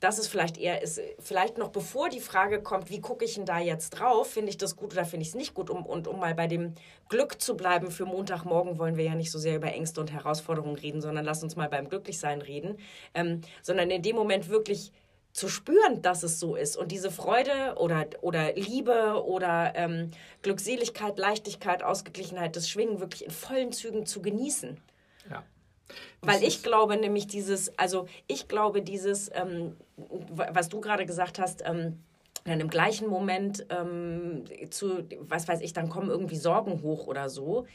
das 0.01 0.19
ist 0.19 0.29
vielleicht 0.29 0.57
eher, 0.57 0.83
ist 0.83 1.01
vielleicht 1.19 1.59
noch 1.59 1.69
bevor 1.69 2.09
die 2.09 2.21
Frage 2.21 2.63
kommt, 2.63 2.91
wie 2.91 3.01
gucke 3.01 3.25
ich 3.25 3.35
denn 3.35 3.45
da 3.45 3.59
jetzt 3.59 3.91
drauf, 3.91 4.31
finde 4.31 4.49
ich 4.49 4.57
das 4.57 4.75
gut 4.75 4.95
oder 4.95 5.05
finde 5.05 5.23
ich 5.23 5.29
es 5.29 5.35
nicht 5.35 5.55
gut, 5.55 5.69
um, 5.69 5.85
und 5.85 6.09
um 6.09 6.19
mal 6.19 6.35
bei 6.35 6.47
dem 6.47 6.75
Glück 7.11 7.41
zu 7.41 7.55
bleiben 7.57 7.91
für 7.91 8.07
Montagmorgen 8.07 8.79
wollen 8.79 8.97
wir 8.97 9.05
ja 9.05 9.15
nicht 9.15 9.31
so 9.31 9.39
sehr 9.39 9.57
über 9.57 9.73
Ängste 9.73 10.01
und 10.01 10.11
Herausforderungen 10.11 10.77
reden, 10.77 11.03
sondern 11.03 11.25
lass 11.25 11.43
uns 11.43 11.55
mal 11.55 11.69
beim 11.69 11.89
Glücklichsein 11.89 12.41
reden, 12.41 12.79
ähm, 13.15 13.43
sondern 13.63 13.91
in 13.91 14.03
dem 14.03 14.17
Moment 14.17 14.49
wirklich 14.49 14.93
zu 15.33 15.49
spüren, 15.49 16.03
dass 16.03 16.23
es 16.23 16.41
so 16.41 16.57
ist 16.57 16.77
und 16.77 16.91
diese 16.91 17.11
Freude 17.11 17.77
oder, 17.77 18.07
oder 18.23 18.55
Liebe 18.55 19.23
oder 19.25 19.73
ähm, 19.77 20.11
Glückseligkeit, 20.43 21.19
Leichtigkeit, 21.19 21.83
Ausgeglichenheit, 21.83 22.57
das 22.57 22.69
Schwingen 22.69 23.01
wirklich 23.01 23.25
in 23.25 23.31
vollen 23.31 23.71
Zügen 23.73 24.07
zu 24.07 24.23
genießen. 24.23 24.81
Ja. 25.31 25.45
Weil 26.23 26.43
ich 26.43 26.63
glaube 26.63 26.97
nämlich 26.97 27.27
dieses, 27.27 27.77
also 27.79 28.07
ich 28.27 28.49
glaube 28.49 28.83
dieses, 28.83 29.31
ähm, 29.35 29.77
was 29.97 30.69
du 30.69 30.81
gerade 30.81 31.07
gesagt 31.07 31.39
hast, 31.39 31.63
ähm, 31.65 32.01
dann 32.45 32.61
im 32.61 32.69
gleichen 32.69 33.09
Moment 33.09 33.67
ähm, 33.71 34.45
zu, 34.71 35.05
was 35.21 35.49
weiß 35.49 35.61
ich, 35.61 35.73
dann 35.73 35.89
kommen 35.89 36.11
irgendwie 36.11 36.37
Sorgen 36.37 36.83
hoch 36.83 37.07
oder 37.07 37.29
so. 37.29 37.67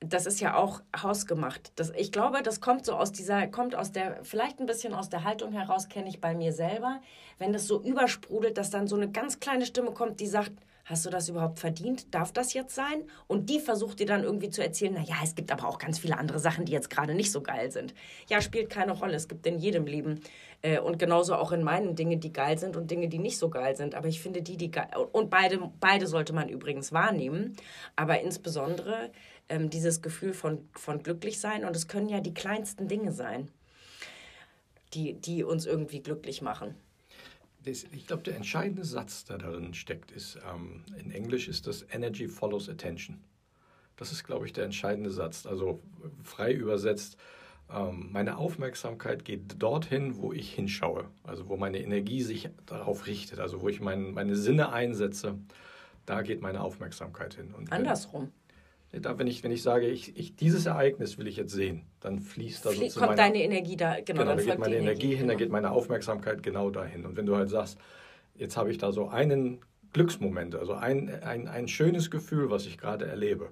Das 0.00 0.26
ist 0.26 0.40
ja 0.40 0.56
auch 0.56 0.82
hausgemacht. 1.00 1.72
Das, 1.76 1.90
ich 1.96 2.12
glaube, 2.12 2.42
das 2.42 2.60
kommt 2.60 2.84
so 2.84 2.94
aus 2.94 3.12
dieser, 3.12 3.46
kommt 3.46 3.74
aus 3.74 3.92
der, 3.92 4.22
vielleicht 4.22 4.60
ein 4.60 4.66
bisschen 4.66 4.92
aus 4.92 5.08
der 5.08 5.24
Haltung 5.24 5.52
heraus, 5.52 5.88
kenne 5.88 6.08
ich 6.08 6.20
bei 6.20 6.34
mir 6.34 6.52
selber. 6.52 7.00
Wenn 7.38 7.52
das 7.52 7.66
so 7.66 7.82
übersprudelt, 7.82 8.58
dass 8.58 8.70
dann 8.70 8.86
so 8.86 8.96
eine 8.96 9.10
ganz 9.10 9.40
kleine 9.40 9.64
Stimme 9.64 9.92
kommt, 9.92 10.20
die 10.20 10.26
sagt, 10.26 10.52
hast 10.84 11.06
du 11.06 11.10
das 11.10 11.28
überhaupt 11.28 11.58
verdient? 11.58 12.14
Darf 12.14 12.32
das 12.32 12.52
jetzt 12.52 12.74
sein? 12.74 13.04
Und 13.26 13.48
die 13.48 13.58
versucht 13.58 14.00
dir 14.00 14.06
dann 14.06 14.22
irgendwie 14.22 14.50
zu 14.50 14.62
erzählen, 14.62 14.94
naja, 14.94 15.16
es 15.22 15.34
gibt 15.34 15.50
aber 15.50 15.66
auch 15.66 15.78
ganz 15.78 15.98
viele 15.98 16.18
andere 16.18 16.38
Sachen, 16.38 16.66
die 16.66 16.72
jetzt 16.72 16.90
gerade 16.90 17.14
nicht 17.14 17.32
so 17.32 17.42
geil 17.42 17.70
sind. 17.70 17.94
Ja, 18.28 18.40
spielt 18.40 18.70
keine 18.70 18.92
Rolle. 18.92 19.14
Es 19.14 19.28
gibt 19.28 19.46
in 19.46 19.58
jedem 19.58 19.86
Leben 19.86 20.20
äh, 20.62 20.78
und 20.78 20.98
genauso 20.98 21.34
auch 21.36 21.52
in 21.52 21.62
meinen 21.62 21.96
Dinge, 21.96 22.18
die 22.18 22.32
geil 22.32 22.58
sind 22.58 22.76
und 22.76 22.90
Dinge, 22.90 23.08
die 23.08 23.18
nicht 23.18 23.38
so 23.38 23.48
geil 23.48 23.76
sind. 23.76 23.94
Aber 23.94 24.08
ich 24.08 24.20
finde 24.20 24.42
die, 24.42 24.56
die 24.56 24.70
geil, 24.70 24.88
und 25.12 25.30
beide, 25.30 25.58
beide 25.80 26.06
sollte 26.06 26.34
man 26.34 26.48
übrigens 26.48 26.92
wahrnehmen. 26.92 27.56
Aber 27.96 28.20
insbesondere 28.20 29.10
ähm, 29.48 29.70
dieses 29.70 30.02
Gefühl 30.02 30.34
von, 30.34 30.68
von 30.72 31.02
glücklich 31.02 31.40
sein. 31.40 31.64
Und 31.64 31.74
es 31.74 31.88
können 31.88 32.08
ja 32.08 32.20
die 32.20 32.34
kleinsten 32.34 32.88
Dinge 32.88 33.12
sein, 33.12 33.50
die, 34.92 35.14
die 35.14 35.44
uns 35.44 35.64
irgendwie 35.64 36.02
glücklich 36.02 36.42
machen 36.42 36.74
ich 37.66 38.06
glaube, 38.06 38.22
der 38.22 38.36
entscheidende 38.36 38.84
Satz, 38.84 39.24
der 39.24 39.38
darin 39.38 39.74
steckt, 39.74 40.12
ist, 40.12 40.38
ähm, 40.54 40.84
in 40.98 41.10
Englisch 41.10 41.48
ist 41.48 41.66
das 41.66 41.84
Energy 41.90 42.28
follows 42.28 42.68
attention. 42.68 43.22
Das 43.96 44.12
ist, 44.12 44.24
glaube 44.24 44.46
ich, 44.46 44.52
der 44.52 44.64
entscheidende 44.64 45.10
Satz. 45.10 45.46
Also 45.46 45.80
frei 46.22 46.52
übersetzt, 46.52 47.16
ähm, 47.72 48.08
meine 48.12 48.36
Aufmerksamkeit 48.36 49.24
geht 49.24 49.62
dorthin, 49.62 50.16
wo 50.16 50.32
ich 50.32 50.52
hinschaue, 50.52 51.08
also 51.22 51.48
wo 51.48 51.56
meine 51.56 51.80
Energie 51.80 52.22
sich 52.22 52.50
darauf 52.66 53.06
richtet, 53.06 53.38
also 53.40 53.62
wo 53.62 53.68
ich 53.68 53.80
mein, 53.80 54.12
meine 54.12 54.36
Sinne 54.36 54.72
einsetze, 54.72 55.38
da 56.06 56.22
geht 56.22 56.42
meine 56.42 56.60
Aufmerksamkeit 56.60 57.34
hin. 57.34 57.54
Und 57.54 57.72
Andersrum. 57.72 58.24
Wenn, 58.24 58.43
da, 59.00 59.18
wenn, 59.18 59.26
ich, 59.26 59.42
wenn 59.44 59.52
ich 59.52 59.62
sage, 59.62 59.86
ich, 59.88 60.16
ich, 60.16 60.36
dieses 60.36 60.66
Ereignis 60.66 61.18
will 61.18 61.26
ich 61.26 61.36
jetzt 61.36 61.52
sehen, 61.52 61.82
dann 62.00 62.20
fließt 62.20 62.64
da 62.64 62.70
Flie 62.70 62.88
sozusagen. 62.88 63.06
Kommt 63.06 63.18
deine 63.18 63.42
Energie 63.42 63.76
da, 63.76 64.00
genau. 64.00 64.22
genau 64.22 64.36
da 64.36 64.42
geht 64.42 64.58
meine 64.58 64.76
Energie, 64.76 64.82
Energie 64.82 65.08
hin, 65.08 65.18
genau. 65.18 65.32
da 65.32 65.38
geht 65.38 65.50
meine 65.50 65.70
Aufmerksamkeit 65.70 66.42
genau 66.42 66.70
dahin. 66.70 67.04
Und 67.06 67.16
wenn 67.16 67.26
du 67.26 67.36
halt 67.36 67.48
sagst, 67.48 67.78
jetzt 68.34 68.56
habe 68.56 68.70
ich 68.70 68.78
da 68.78 68.92
so 68.92 69.08
einen 69.08 69.60
Glücksmoment, 69.92 70.56
also 70.56 70.74
ein, 70.74 71.22
ein, 71.22 71.48
ein 71.48 71.68
schönes 71.68 72.10
Gefühl, 72.10 72.50
was 72.50 72.66
ich 72.66 72.78
gerade 72.78 73.06
erlebe, 73.06 73.50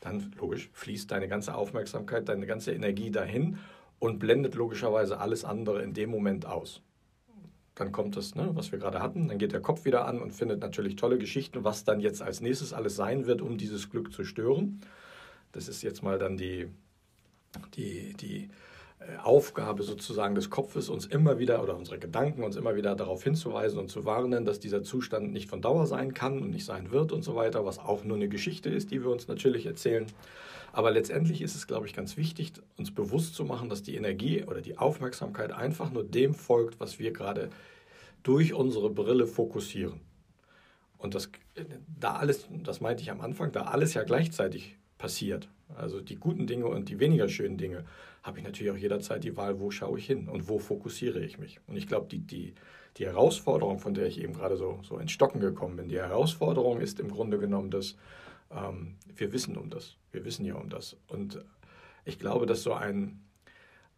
dann 0.00 0.32
logisch 0.38 0.70
fließt 0.72 1.10
deine 1.10 1.28
ganze 1.28 1.54
Aufmerksamkeit, 1.54 2.28
deine 2.28 2.46
ganze 2.46 2.72
Energie 2.72 3.10
dahin 3.10 3.58
und 3.98 4.18
blendet 4.18 4.54
logischerweise 4.54 5.20
alles 5.20 5.44
andere 5.44 5.82
in 5.82 5.94
dem 5.94 6.10
Moment 6.10 6.46
aus. 6.46 6.82
Dann 7.74 7.90
kommt 7.90 8.16
das, 8.16 8.34
ne, 8.34 8.50
was 8.54 8.70
wir 8.70 8.78
gerade 8.78 9.00
hatten, 9.00 9.28
dann 9.28 9.38
geht 9.38 9.52
der 9.52 9.62
Kopf 9.62 9.84
wieder 9.84 10.06
an 10.06 10.20
und 10.20 10.32
findet 10.32 10.60
natürlich 10.60 10.96
tolle 10.96 11.18
Geschichten, 11.18 11.64
was 11.64 11.84
dann 11.84 12.00
jetzt 12.00 12.20
als 12.20 12.40
nächstes 12.40 12.72
alles 12.72 12.96
sein 12.96 13.26
wird, 13.26 13.40
um 13.40 13.56
dieses 13.56 13.88
Glück 13.88 14.12
zu 14.12 14.24
stören. 14.24 14.80
Das 15.52 15.68
ist 15.68 15.82
jetzt 15.82 16.02
mal 16.02 16.18
dann 16.18 16.36
die, 16.36 16.68
die, 17.74 18.14
die 18.14 18.50
Aufgabe 19.22 19.82
sozusagen 19.82 20.34
des 20.34 20.50
Kopfes, 20.50 20.88
uns 20.88 21.06
immer 21.06 21.38
wieder 21.38 21.62
oder 21.62 21.76
unsere 21.76 21.98
Gedanken 21.98 22.42
uns 22.42 22.56
immer 22.56 22.76
wieder 22.76 22.94
darauf 22.94 23.22
hinzuweisen 23.22 23.78
und 23.78 23.88
zu 23.88 24.04
warnen, 24.04 24.44
dass 24.44 24.60
dieser 24.60 24.82
Zustand 24.82 25.32
nicht 25.32 25.48
von 25.48 25.62
Dauer 25.62 25.86
sein 25.86 26.14
kann 26.14 26.42
und 26.42 26.50
nicht 26.50 26.64
sein 26.64 26.90
wird 26.90 27.12
und 27.12 27.22
so 27.22 27.34
weiter, 27.34 27.64
was 27.64 27.78
auch 27.78 28.04
nur 28.04 28.16
eine 28.16 28.28
Geschichte 28.28 28.68
ist, 28.68 28.90
die 28.90 29.02
wir 29.02 29.10
uns 29.10 29.28
natürlich 29.28 29.66
erzählen. 29.66 30.06
Aber 30.72 30.90
letztendlich 30.90 31.42
ist 31.42 31.54
es, 31.54 31.66
glaube 31.66 31.86
ich, 31.86 31.94
ganz 31.94 32.16
wichtig, 32.16 32.52
uns 32.78 32.94
bewusst 32.94 33.34
zu 33.34 33.44
machen, 33.44 33.68
dass 33.68 33.82
die 33.82 33.94
Energie 33.94 34.44
oder 34.44 34.62
die 34.62 34.78
Aufmerksamkeit 34.78 35.52
einfach 35.52 35.92
nur 35.92 36.04
dem 36.04 36.34
folgt, 36.34 36.80
was 36.80 36.98
wir 36.98 37.12
gerade 37.12 37.50
durch 38.22 38.54
unsere 38.54 38.88
Brille 38.88 39.26
fokussieren. 39.26 40.00
Und 40.96 41.14
das, 41.14 41.30
da 42.00 42.14
alles, 42.14 42.46
das 42.62 42.80
meinte 42.80 43.02
ich 43.02 43.10
am 43.10 43.20
Anfang, 43.20 43.52
da 43.52 43.62
alles 43.62 43.92
ja 43.94 44.04
gleichzeitig 44.04 44.76
passiert, 45.02 45.48
also 45.76 46.00
die 46.00 46.14
guten 46.14 46.46
Dinge 46.46 46.66
und 46.66 46.88
die 46.88 47.00
weniger 47.00 47.28
schönen 47.28 47.58
Dinge, 47.58 47.84
habe 48.22 48.38
ich 48.38 48.44
natürlich 48.44 48.70
auch 48.70 48.76
jederzeit 48.76 49.24
die 49.24 49.36
Wahl, 49.36 49.58
wo 49.58 49.72
schaue 49.72 49.98
ich 49.98 50.06
hin 50.06 50.28
und 50.28 50.48
wo 50.48 50.60
fokussiere 50.60 51.18
ich 51.18 51.38
mich. 51.38 51.58
Und 51.66 51.76
ich 51.76 51.88
glaube, 51.88 52.06
die, 52.06 52.20
die, 52.20 52.54
die 52.98 53.06
Herausforderung, 53.06 53.80
von 53.80 53.94
der 53.94 54.06
ich 54.06 54.22
eben 54.22 54.32
gerade 54.32 54.56
so, 54.56 54.78
so 54.84 54.98
ins 54.98 55.10
Stocken 55.10 55.40
gekommen 55.40 55.74
bin, 55.74 55.88
die 55.88 55.98
Herausforderung 55.98 56.80
ist 56.80 57.00
im 57.00 57.10
Grunde 57.10 57.40
genommen, 57.40 57.72
dass 57.72 57.96
ähm, 58.52 58.94
wir 59.16 59.32
wissen 59.32 59.56
um 59.56 59.70
das. 59.70 59.96
Wir 60.12 60.24
wissen 60.24 60.44
ja 60.44 60.54
um 60.54 60.68
das. 60.68 60.96
Und 61.08 61.44
ich 62.04 62.20
glaube, 62.20 62.46
dass 62.46 62.62
so 62.62 62.72
ein, 62.72 63.18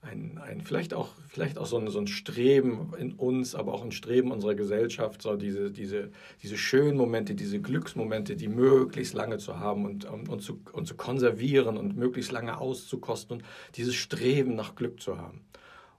ein, 0.05 0.39
ein 0.39 0.61
vielleicht 0.61 0.95
auch, 0.95 1.11
vielleicht 1.29 1.59
auch 1.59 1.67
so, 1.67 1.79
ein, 1.79 1.89
so 1.89 1.99
ein 1.99 2.07
Streben 2.07 2.93
in 2.99 3.13
uns, 3.13 3.55
aber 3.55 3.75
auch 3.75 3.83
ein 3.83 3.93
Streben 3.93 4.31
unserer 4.31 4.55
Gesellschaft, 4.55 5.23
so 5.23 5.37
diese, 5.37 5.71
diese, 5.71 6.11
diese 6.43 6.57
schönen 6.57 6.97
Momente, 6.97 7.35
diese 7.35 7.61
Glücksmomente, 7.61 8.37
die 8.37 8.49
möglichst 8.49 9.15
lange 9.15 9.39
zu 9.39 9.59
haben 9.59 9.85
und, 9.85 10.05
und, 10.05 10.29
und, 10.29 10.41
zu, 10.41 10.61
und 10.73 10.87
zu 10.87 10.95
konservieren 10.95 11.77
und 11.77 11.97
möglichst 11.97 12.33
lange 12.33 12.59
auszukosten 12.59 13.39
und 13.39 13.45
dieses 13.77 13.95
Streben 13.95 14.55
nach 14.55 14.75
Glück 14.75 15.01
zu 15.01 15.19
haben. 15.19 15.41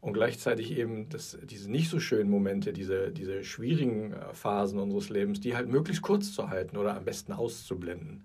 Und 0.02 0.14
gleichzeitig 0.14 0.78
eben 0.78 1.10
das, 1.10 1.38
diese 1.44 1.72
nicht 1.72 1.90
so 1.90 2.00
schönen 2.00 2.30
Momente, 2.30 2.74
diese, 2.74 3.12
diese 3.12 3.44
schwierigen 3.44 4.14
äh, 4.14 4.34
Phasen 4.34 4.78
unseres 4.78 5.10
Lebens, 5.10 5.40
die 5.40 5.56
halt 5.56 5.68
möglichst 5.68 6.04
kurz 6.04 6.32
zu 6.32 6.50
halten 6.50 6.78
oder 6.78 6.96
am 6.96 7.06
besten 7.06 7.34
auszublenden. 7.34 8.24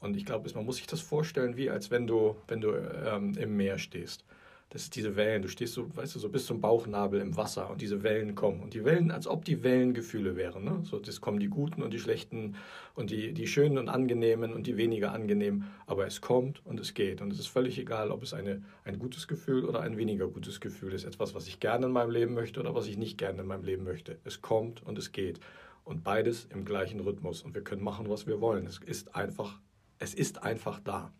Und 0.00 0.16
ich 0.16 0.26
glaube, 0.26 0.50
man 0.54 0.64
muss 0.64 0.76
sich 0.76 0.86
das 0.86 1.00
vorstellen, 1.00 1.56
wie 1.56 1.70
als 1.70 1.90
wenn 1.90 2.06
du, 2.06 2.36
wenn 2.48 2.60
du 2.60 2.72
ähm, 2.72 3.34
im 3.38 3.56
Meer 3.56 3.78
stehst. 3.78 4.24
Das 4.72 4.82
ist 4.82 4.94
diese 4.94 5.16
Wellen. 5.16 5.42
Du 5.42 5.48
stehst 5.48 5.74
so, 5.74 5.94
weißt 5.96 6.14
du, 6.14 6.20
so 6.20 6.28
bis 6.28 6.46
zum 6.46 6.60
Bauchnabel 6.60 7.20
im 7.20 7.36
Wasser 7.36 7.70
und 7.70 7.80
diese 7.80 8.04
Wellen 8.04 8.36
kommen. 8.36 8.60
Und 8.60 8.72
die 8.72 8.84
Wellen, 8.84 9.10
als 9.10 9.26
ob 9.26 9.44
die 9.44 9.64
Wellen 9.64 9.94
Gefühle 9.94 10.36
wären. 10.36 10.62
Ne? 10.62 10.78
So, 10.84 11.00
das 11.00 11.20
kommen 11.20 11.40
die 11.40 11.48
guten 11.48 11.82
und 11.82 11.92
die 11.92 11.98
schlechten 11.98 12.54
und 12.94 13.10
die, 13.10 13.32
die 13.34 13.48
schönen 13.48 13.78
und 13.78 13.88
angenehmen 13.88 14.52
und 14.52 14.68
die 14.68 14.76
weniger 14.76 15.12
angenehmen. 15.12 15.64
Aber 15.86 16.06
es 16.06 16.20
kommt 16.20 16.64
und 16.64 16.78
es 16.78 16.94
geht. 16.94 17.20
Und 17.20 17.32
es 17.32 17.40
ist 17.40 17.48
völlig 17.48 17.80
egal, 17.80 18.12
ob 18.12 18.22
es 18.22 18.32
eine, 18.32 18.62
ein 18.84 19.00
gutes 19.00 19.26
Gefühl 19.26 19.64
oder 19.64 19.80
ein 19.80 19.96
weniger 19.96 20.28
gutes 20.28 20.60
Gefühl 20.60 20.92
ist. 20.92 21.02
Etwas, 21.02 21.34
was 21.34 21.48
ich 21.48 21.58
gerne 21.58 21.86
in 21.86 21.92
meinem 21.92 22.10
Leben 22.12 22.34
möchte 22.34 22.60
oder 22.60 22.72
was 22.72 22.86
ich 22.86 22.96
nicht 22.96 23.18
gerne 23.18 23.40
in 23.40 23.48
meinem 23.48 23.64
Leben 23.64 23.82
möchte. 23.82 24.20
Es 24.22 24.40
kommt 24.40 24.86
und 24.86 24.98
es 24.98 25.10
geht. 25.10 25.40
Und 25.82 26.04
beides 26.04 26.44
im 26.44 26.64
gleichen 26.64 27.00
Rhythmus. 27.00 27.42
Und 27.42 27.56
wir 27.56 27.64
können 27.64 27.82
machen, 27.82 28.08
was 28.08 28.28
wir 28.28 28.40
wollen. 28.40 28.66
Es 28.66 28.78
ist 28.78 29.16
einfach, 29.16 29.58
es 29.98 30.14
ist 30.14 30.44
einfach 30.44 30.78
da. 30.78 31.12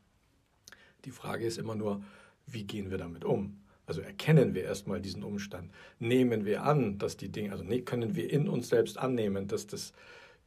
Die 1.05 1.11
Frage 1.11 1.47
ist 1.47 1.59
immer 1.59 1.75
nur, 1.75 2.01
wie 2.53 2.65
gehen 2.65 2.91
wir 2.91 2.99
damit 2.99 3.25
um? 3.25 3.61
Also 3.87 4.03
erkennen 4.03 4.55
wir 4.55 4.63
erstmal 4.63 5.01
diesen 5.01 5.25
Umstand. 5.25 5.71
Nehmen 5.99 6.45
wir 6.45 6.63
an, 6.63 6.99
dass 6.99 7.17
die 7.17 7.29
Dinge, 7.29 7.51
also 7.53 7.65
können 7.85 8.15
wir 8.15 8.31
in 8.31 8.49
uns 8.49 8.69
selbst 8.69 8.99
annehmen, 8.99 9.49
dass, 9.49 9.67
das, 9.67 9.93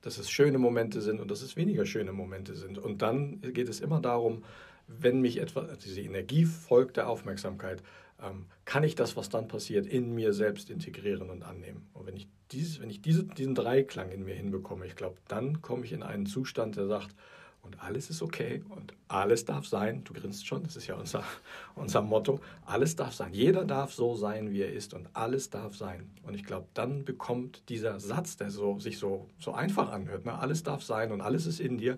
dass 0.02 0.18
es 0.18 0.30
schöne 0.30 0.60
Momente 0.60 1.02
sind 1.02 1.20
und 1.20 1.30
dass 1.30 1.42
es 1.42 1.58
weniger 1.58 1.86
schöne 1.86 2.14
Momente 2.14 2.56
sind. 2.56 2.78
Und 2.78 3.02
dann 3.02 3.42
geht 3.42 3.68
es 3.68 3.82
immer 3.82 4.00
darum, 4.00 4.44
wenn 4.88 5.20
mich 5.20 5.42
etwas, 5.42 5.78
diese 5.80 6.02
Energie 6.02 6.46
folgt 6.46 6.98
der 6.98 7.10
Aufmerksamkeit, 7.10 7.84
ähm, 8.22 8.46
kann 8.66 8.84
ich 8.84 8.96
das, 8.96 9.18
was 9.18 9.30
dann 9.30 9.48
passiert, 9.48 9.86
in 9.86 10.14
mir 10.16 10.34
selbst 10.34 10.70
integrieren 10.70 11.30
und 11.30 11.44
annehmen. 11.44 11.90
Und 11.94 12.08
wenn 12.08 12.16
ich, 12.16 12.28
dieses, 12.52 12.80
wenn 12.80 12.90
ich 12.90 13.02
diese, 13.02 13.26
diesen 13.26 13.56
Dreiklang 13.56 14.12
in 14.12 14.24
mir 14.24 14.36
hinbekomme, 14.36 14.86
ich 14.86 14.96
glaube, 14.96 15.18
dann 15.28 15.62
komme 15.62 15.86
ich 15.86 15.92
in 15.92 16.04
einen 16.04 16.26
Zustand, 16.26 16.78
der 16.78 16.88
sagt, 16.88 17.16
und 17.64 17.82
alles 17.82 18.10
ist 18.10 18.22
okay 18.22 18.62
und 18.70 18.94
alles 19.08 19.46
darf 19.46 19.66
sein. 19.66 20.04
Du 20.04 20.14
grinst 20.14 20.46
schon, 20.46 20.64
das 20.64 20.76
ist 20.76 20.88
ja 20.88 20.96
unser, 20.96 21.24
unser 21.76 22.02
Motto. 22.02 22.40
Alles 22.66 22.96
darf 22.96 23.14
sein. 23.14 23.34
Jeder 23.34 23.64
darf 23.66 23.94
so 23.94 24.16
sein, 24.16 24.52
wie 24.52 24.62
er 24.62 24.72
ist 24.72 24.94
und 24.94 25.08
alles 25.14 25.50
darf 25.50 25.76
sein. 25.76 26.12
Und 26.24 26.36
ich 26.36 26.44
glaube, 26.44 26.68
dann 26.74 27.06
bekommt 27.06 27.64
dieser 27.70 28.00
Satz, 28.00 28.36
der 28.36 28.52
so, 28.52 28.80
sich 28.80 29.00
so, 29.00 29.30
so 29.40 29.54
einfach 29.54 29.92
anhört, 29.92 30.26
ne? 30.26 30.38
alles 30.38 30.64
darf 30.64 30.84
sein 30.84 31.12
und 31.12 31.22
alles 31.22 31.46
ist 31.46 31.62
in 31.62 31.78
dir, 31.78 31.98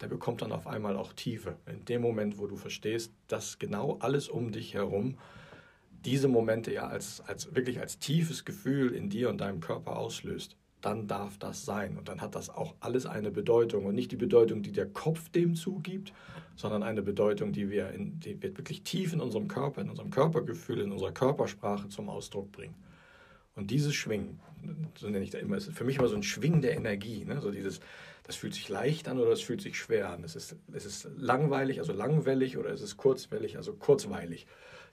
der 0.00 0.06
bekommt 0.06 0.42
dann 0.42 0.52
auf 0.52 0.66
einmal 0.66 0.96
auch 0.96 1.12
Tiefe. 1.12 1.56
In 1.66 1.84
dem 1.84 2.02
Moment, 2.02 2.38
wo 2.38 2.46
du 2.46 2.56
verstehst, 2.56 3.12
dass 3.26 3.58
genau 3.58 3.98
alles 4.00 4.28
um 4.28 4.52
dich 4.52 4.74
herum 4.74 5.18
diese 6.04 6.28
Momente 6.28 6.72
ja 6.72 6.86
als, 6.86 7.20
als 7.26 7.54
wirklich 7.54 7.80
als 7.80 7.98
tiefes 7.98 8.44
Gefühl 8.44 8.94
in 8.94 9.10
dir 9.10 9.28
und 9.28 9.38
deinem 9.38 9.60
Körper 9.60 9.96
auslöst 9.96 10.56
dann 10.80 11.06
darf 11.06 11.38
das 11.38 11.64
sein. 11.64 11.96
Und 11.96 12.08
dann 12.08 12.20
hat 12.20 12.34
das 12.34 12.50
auch 12.50 12.74
alles 12.80 13.06
eine 13.06 13.30
Bedeutung. 13.30 13.86
Und 13.86 13.94
nicht 13.94 14.12
die 14.12 14.16
Bedeutung, 14.16 14.62
die 14.62 14.72
der 14.72 14.86
Kopf 14.86 15.28
dem 15.30 15.54
zugibt, 15.54 16.12
sondern 16.56 16.82
eine 16.82 17.02
Bedeutung, 17.02 17.52
die 17.52 17.70
wir, 17.70 17.90
in, 17.90 18.20
die 18.20 18.40
wir 18.42 18.56
wirklich 18.56 18.82
tief 18.82 19.12
in 19.12 19.20
unserem 19.20 19.48
Körper, 19.48 19.80
in 19.80 19.90
unserem 19.90 20.10
Körpergefühl, 20.10 20.80
in 20.80 20.92
unserer 20.92 21.12
Körpersprache 21.12 21.88
zum 21.88 22.08
Ausdruck 22.08 22.52
bringen. 22.52 22.74
Und 23.56 23.70
dieses 23.70 23.94
Schwingen, 23.94 24.40
so 24.96 25.08
nenne 25.08 25.24
ich 25.24 25.30
das 25.30 25.42
immer, 25.42 25.56
ist 25.56 25.72
für 25.72 25.84
mich 25.84 25.98
immer 25.98 26.08
so 26.08 26.16
ein 26.16 26.22
Schwingen 26.22 26.62
der 26.62 26.74
Energie. 26.74 27.24
Ne? 27.24 27.40
So 27.40 27.50
dieses, 27.50 27.80
das 28.24 28.36
fühlt 28.36 28.54
sich 28.54 28.68
leicht 28.68 29.08
an 29.08 29.18
oder 29.18 29.32
es 29.32 29.40
fühlt 29.40 29.60
sich 29.60 29.78
schwer 29.78 30.10
an. 30.10 30.24
Es 30.24 30.36
ist, 30.36 30.56
es 30.72 30.86
ist 30.86 31.08
langweilig, 31.16 31.78
also 31.78 31.92
langwellig 31.92 32.58
oder 32.58 32.70
es 32.70 32.80
ist 32.80 32.96
kurzwellig, 32.96 33.56
also 33.56 33.74
kurzweilig. 33.74 34.46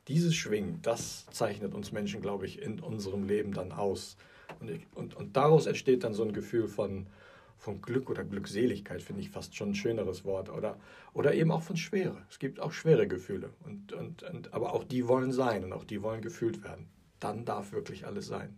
Dieses 0.08 0.36
Schwingen, 0.36 0.79
das 0.82 1.25
zeichnet 1.27 1.74
uns 1.74 1.91
Menschen, 1.91 2.22
glaube 2.22 2.46
ich, 2.46 2.62
in 2.62 2.79
unserem 2.79 3.24
Leben 3.24 3.53
dann 3.53 3.72
aus. 3.72 4.17
Und, 4.59 4.69
ich, 4.69 4.87
und, 4.95 5.15
und 5.15 5.35
daraus 5.35 5.65
entsteht 5.65 6.03
dann 6.03 6.13
so 6.13 6.23
ein 6.23 6.33
Gefühl 6.33 6.67
von, 6.67 7.07
von 7.57 7.81
Glück 7.81 8.09
oder 8.09 8.23
Glückseligkeit, 8.23 9.01
finde 9.01 9.21
ich 9.21 9.29
fast 9.29 9.55
schon 9.55 9.69
ein 9.69 9.75
schöneres 9.75 10.25
Wort. 10.25 10.49
Oder, 10.49 10.77
oder 11.13 11.33
eben 11.33 11.51
auch 11.51 11.63
von 11.63 11.77
Schwere. 11.77 12.17
Es 12.29 12.39
gibt 12.39 12.59
auch 12.59 12.71
schwere 12.71 13.07
Gefühle. 13.07 13.49
Und, 13.65 13.93
und, 13.93 14.23
und, 14.23 14.53
aber 14.53 14.73
auch 14.73 14.83
die 14.83 15.07
wollen 15.07 15.31
sein 15.31 15.63
und 15.63 15.73
auch 15.73 15.83
die 15.83 16.01
wollen 16.01 16.21
gefühlt 16.21 16.63
werden. 16.63 16.87
Dann 17.19 17.45
darf 17.45 17.71
wirklich 17.71 18.05
alles 18.05 18.27
sein. 18.27 18.57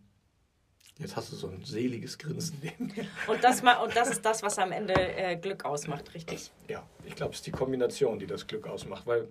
Jetzt 0.99 1.15
hast 1.15 1.31
du 1.31 1.37
so 1.37 1.47
ein 1.47 1.63
seliges 1.63 2.17
Grinsen 2.17 2.59
neben 2.61 2.89
dir. 2.89 3.05
Und 3.27 3.41
das, 3.41 3.61
und 3.61 3.95
das 3.95 4.11
ist 4.11 4.25
das, 4.25 4.43
was 4.43 4.59
am 4.59 4.73
Ende 4.73 4.93
äh, 4.93 5.37
Glück 5.37 5.63
ausmacht, 5.63 6.13
richtig? 6.13 6.51
Ja, 6.67 6.85
ich 7.05 7.15
glaube, 7.15 7.31
es 7.31 7.39
ist 7.39 7.47
die 7.47 7.51
Kombination, 7.51 8.19
die 8.19 8.27
das 8.27 8.45
Glück 8.47 8.67
ausmacht. 8.67 9.07
Weil 9.07 9.29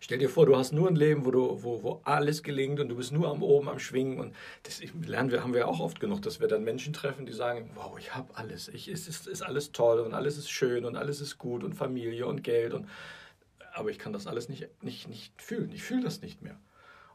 Stell 0.00 0.18
dir 0.18 0.28
vor, 0.28 0.46
du 0.46 0.56
hast 0.56 0.72
nur 0.72 0.88
ein 0.88 0.96
Leben, 0.96 1.24
wo, 1.24 1.30
du, 1.30 1.62
wo, 1.62 1.82
wo 1.82 2.00
alles 2.04 2.42
gelingt 2.42 2.80
und 2.80 2.88
du 2.88 2.96
bist 2.96 3.12
nur 3.12 3.28
am 3.28 3.42
Oben, 3.42 3.68
am 3.68 3.78
Schwingen. 3.78 4.18
Und 4.18 4.34
das 4.62 4.80
lernen 5.06 5.30
wir, 5.30 5.42
haben 5.42 5.54
wir 5.54 5.68
auch 5.68 5.80
oft 5.80 6.00
genug, 6.00 6.22
dass 6.22 6.40
wir 6.40 6.48
dann 6.48 6.64
Menschen 6.64 6.92
treffen, 6.92 7.26
die 7.26 7.32
sagen, 7.32 7.70
wow, 7.74 7.96
ich 7.98 8.14
habe 8.14 8.36
alles. 8.36 8.68
Ich, 8.68 8.88
es 8.88 9.08
ist, 9.08 9.26
ist 9.26 9.42
alles 9.42 9.72
toll 9.72 10.00
und 10.00 10.14
alles 10.14 10.36
ist 10.36 10.50
schön 10.50 10.84
und 10.84 10.96
alles 10.96 11.20
ist 11.20 11.38
gut 11.38 11.64
und 11.64 11.74
Familie 11.74 12.26
und 12.26 12.44
Geld. 12.44 12.74
Und, 12.74 12.88
aber 13.74 13.90
ich 13.90 13.98
kann 13.98 14.12
das 14.12 14.26
alles 14.26 14.48
nicht, 14.48 14.68
nicht, 14.82 15.08
nicht 15.08 15.40
fühlen. 15.40 15.70
Ich 15.72 15.82
fühle 15.82 16.02
das 16.02 16.20
nicht 16.22 16.42
mehr. 16.42 16.58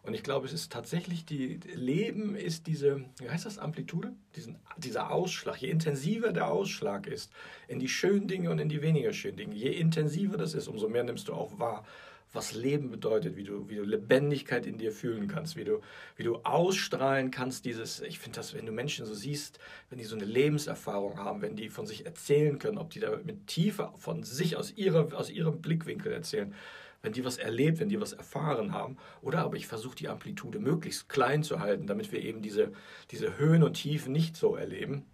Und 0.03 0.15
ich 0.15 0.23
glaube, 0.23 0.47
es 0.47 0.53
ist 0.53 0.71
tatsächlich, 0.71 1.25
die 1.25 1.59
Leben 1.75 2.35
ist 2.35 2.65
diese, 2.65 3.05
wie 3.19 3.29
heißt 3.29 3.45
das, 3.45 3.59
Amplitude? 3.59 4.13
Diesen, 4.35 4.57
dieser 4.77 5.11
Ausschlag. 5.11 5.61
Je 5.61 5.69
intensiver 5.69 6.33
der 6.33 6.47
Ausschlag 6.47 7.05
ist 7.05 7.31
in 7.67 7.79
die 7.79 7.87
schönen 7.87 8.27
Dinge 8.27 8.49
und 8.49 8.57
in 8.57 8.67
die 8.67 8.81
weniger 8.81 9.13
schönen 9.13 9.37
Dinge, 9.37 9.53
je 9.53 9.69
intensiver 9.69 10.37
das 10.37 10.55
ist, 10.55 10.67
umso 10.67 10.89
mehr 10.89 11.03
nimmst 11.03 11.27
du 11.27 11.33
auch 11.33 11.59
wahr 11.59 11.85
was 12.33 12.53
Leben 12.53 12.91
bedeutet, 12.91 13.35
wie 13.35 13.43
du, 13.43 13.67
wie 13.69 13.75
du 13.75 13.83
Lebendigkeit 13.83 14.65
in 14.65 14.77
dir 14.77 14.91
fühlen 14.91 15.27
kannst, 15.27 15.55
wie 15.57 15.63
du, 15.63 15.81
wie 16.15 16.23
du 16.23 16.37
ausstrahlen 16.37 17.31
kannst, 17.31 17.65
dieses, 17.65 18.01
ich 18.01 18.19
finde 18.19 18.37
das, 18.37 18.53
wenn 18.53 18.65
du 18.65 18.71
Menschen 18.71 19.05
so 19.05 19.13
siehst, 19.13 19.59
wenn 19.89 19.99
die 19.99 20.05
so 20.05 20.15
eine 20.15 20.25
Lebenserfahrung 20.25 21.17
haben, 21.17 21.41
wenn 21.41 21.55
die 21.55 21.69
von 21.69 21.85
sich 21.85 22.05
erzählen 22.05 22.57
können, 22.59 22.77
ob 22.77 22.89
die 22.89 22.99
da 22.99 23.17
mit 23.23 23.47
Tiefe 23.47 23.91
von 23.97 24.23
sich 24.23 24.55
aus, 24.55 24.71
ihrer, 24.71 25.13
aus 25.17 25.29
ihrem 25.29 25.61
Blickwinkel 25.61 26.11
erzählen, 26.11 26.53
wenn 27.01 27.13
die 27.13 27.25
was 27.25 27.37
erlebt, 27.37 27.79
wenn 27.79 27.89
die 27.89 27.99
was 27.99 28.13
erfahren 28.13 28.73
haben. 28.73 28.97
Oder 29.21 29.39
aber 29.39 29.57
ich 29.57 29.67
versuche 29.67 29.95
die 29.95 30.07
Amplitude 30.07 30.59
möglichst 30.59 31.09
klein 31.09 31.43
zu 31.43 31.59
halten, 31.59 31.87
damit 31.87 32.11
wir 32.11 32.21
eben 32.21 32.41
diese, 32.41 32.71
diese 33.09 33.37
Höhen 33.37 33.63
und 33.63 33.73
Tiefen 33.73 34.11
nicht 34.13 34.37
so 34.37 34.55
erleben. 34.55 35.05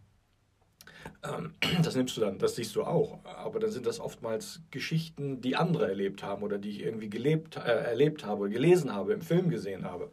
Ähm, 1.24 1.54
das 1.84 1.96
nimmst 1.96 2.16
du 2.18 2.22
dann, 2.22 2.38
das 2.38 2.56
siehst 2.56 2.76
du 2.76 2.84
auch. 2.84 3.20
Aber 3.26 3.60
dann 3.60 3.72
sind 3.72 3.86
das 3.86 4.00
oftmals 4.00 4.62
Geschichten, 4.72 5.42
die 5.42 5.56
andere 5.56 5.88
erlebt 5.88 6.24
haben 6.24 6.44
oder 6.44 6.58
die 6.58 6.70
ich 6.70 6.82
irgendwie 6.82 7.10
gelebt, 7.10 7.58
äh, 7.58 7.60
erlebt 7.60 8.26
habe, 8.26 8.50
gelesen 8.50 8.94
habe, 8.94 9.14
im 9.14 9.22
Film 9.22 9.50
gesehen 9.50 9.86
habe. 9.86 10.12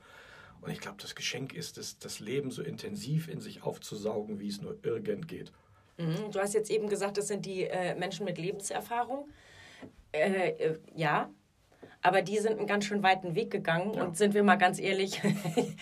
Und 0.60 0.70
ich 0.70 0.80
glaube, 0.80 0.96
das 1.00 1.14
Geschenk 1.14 1.52
ist 1.52 1.76
es, 1.76 1.98
das 1.98 2.20
Leben 2.20 2.50
so 2.50 2.62
intensiv 2.62 3.28
in 3.28 3.40
sich 3.40 3.62
aufzusaugen, 3.62 4.40
wie 4.40 4.48
es 4.48 4.62
nur 4.62 4.78
irgend 4.82 5.28
geht. 5.28 5.52
Mhm. 5.98 6.30
Du 6.32 6.40
hast 6.40 6.54
jetzt 6.54 6.70
eben 6.70 6.88
gesagt, 6.88 7.18
das 7.18 7.28
sind 7.28 7.44
die 7.44 7.64
äh, 7.64 7.94
Menschen 7.94 8.24
mit 8.24 8.38
Lebenserfahrung. 8.38 9.28
Äh, 10.12 10.50
äh 10.50 10.78
ja, 10.94 11.30
aber 12.02 12.22
die 12.22 12.38
sind 12.38 12.58
einen 12.58 12.66
ganz 12.66 12.84
schön 12.84 13.02
weiten 13.02 13.34
Weg 13.34 13.50
gegangen. 13.50 13.94
Ja. 13.94 14.04
Und 14.04 14.16
sind 14.16 14.34
wir 14.34 14.42
mal 14.42 14.56
ganz 14.56 14.78
ehrlich, 14.78 15.20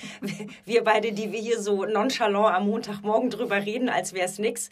wir 0.64 0.84
beide, 0.84 1.12
die 1.12 1.32
wir 1.32 1.40
hier 1.40 1.60
so 1.60 1.84
nonchalant 1.84 2.54
am 2.54 2.66
Montagmorgen 2.66 3.30
drüber 3.30 3.56
reden, 3.56 3.88
als 3.88 4.12
wäre 4.12 4.26
es 4.26 4.38
nichts, 4.38 4.70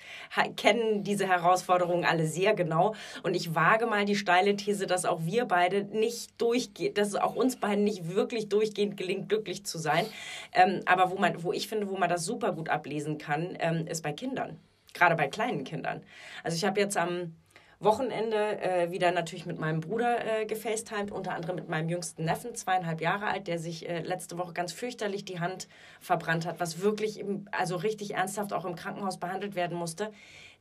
kennen 0.57 1.03
diese 1.03 1.27
Herausforderungen 1.27 2.05
alle 2.05 2.27
sehr 2.27 2.55
genau. 2.55 2.95
Und 3.23 3.35
ich 3.35 3.55
wage 3.55 3.87
mal 3.87 4.05
die 4.05 4.17
steile 4.17 4.57
These, 4.57 4.87
dass 4.87 5.05
auch 5.05 5.21
wir 5.25 5.45
beide 5.45 5.85
nicht 5.85 6.41
durchgehen, 6.41 6.95
dass 6.95 7.09
es 7.09 7.17
auch 7.17 7.35
uns 7.35 7.57
beiden 7.57 7.85
nicht 7.85 8.15
wirklich 8.15 8.49
durchgehend 8.49 8.97
gelingt, 8.97 9.29
glücklich 9.29 9.65
zu 9.65 9.79
sein. 9.79 10.07
Ähm, 10.53 10.81
aber 10.87 11.11
wo, 11.11 11.17
man, 11.17 11.43
wo 11.43 11.53
ich 11.53 11.69
finde, 11.69 11.89
wo 11.89 11.97
man 11.97 12.09
das 12.09 12.25
super 12.25 12.53
gut 12.53 12.69
ablesen 12.69 13.19
kann, 13.19 13.57
ähm, 13.61 13.87
ist 13.87 14.03
bei 14.03 14.13
Kindern. 14.13 14.59
Gerade 14.93 15.15
bei 15.15 15.29
kleinen 15.29 15.65
Kindern. 15.65 16.03
Also 16.43 16.57
ich 16.57 16.65
habe 16.65 16.81
jetzt 16.81 16.97
am 16.97 17.35
Wochenende 17.81 18.61
äh, 18.61 18.91
wieder 18.91 19.11
natürlich 19.11 19.47
mit 19.47 19.59
meinem 19.59 19.81
Bruder 19.81 20.41
äh, 20.41 20.45
gefacetimed, 20.45 21.11
unter 21.11 21.33
anderem 21.33 21.57
mit 21.57 21.71
meinem 21.71 21.89
jüngsten 21.89 22.25
Neffen, 22.25 22.55
zweieinhalb 22.55 23.01
Jahre 23.01 23.27
alt, 23.27 23.49
der 23.49 23.59
sich 23.59 23.89
äh, 23.89 24.01
letzte 24.03 24.37
Woche 24.37 24.53
ganz 24.53 24.75
fürchterlich 24.75 25.25
die 25.25 25.41
Hand 25.41 25.67
verbrannt 25.99 26.45
hat, 26.45 26.61
was 26.61 26.83
wirklich, 26.83 27.19
im, 27.19 27.49
also 27.53 27.77
richtig 27.77 28.15
ernsthaft 28.15 28.53
auch 28.53 28.67
im 28.67 28.77
Krankenhaus 28.77 29.19
behandelt 29.19 29.55
werden 29.55 29.79
musste. 29.79 30.13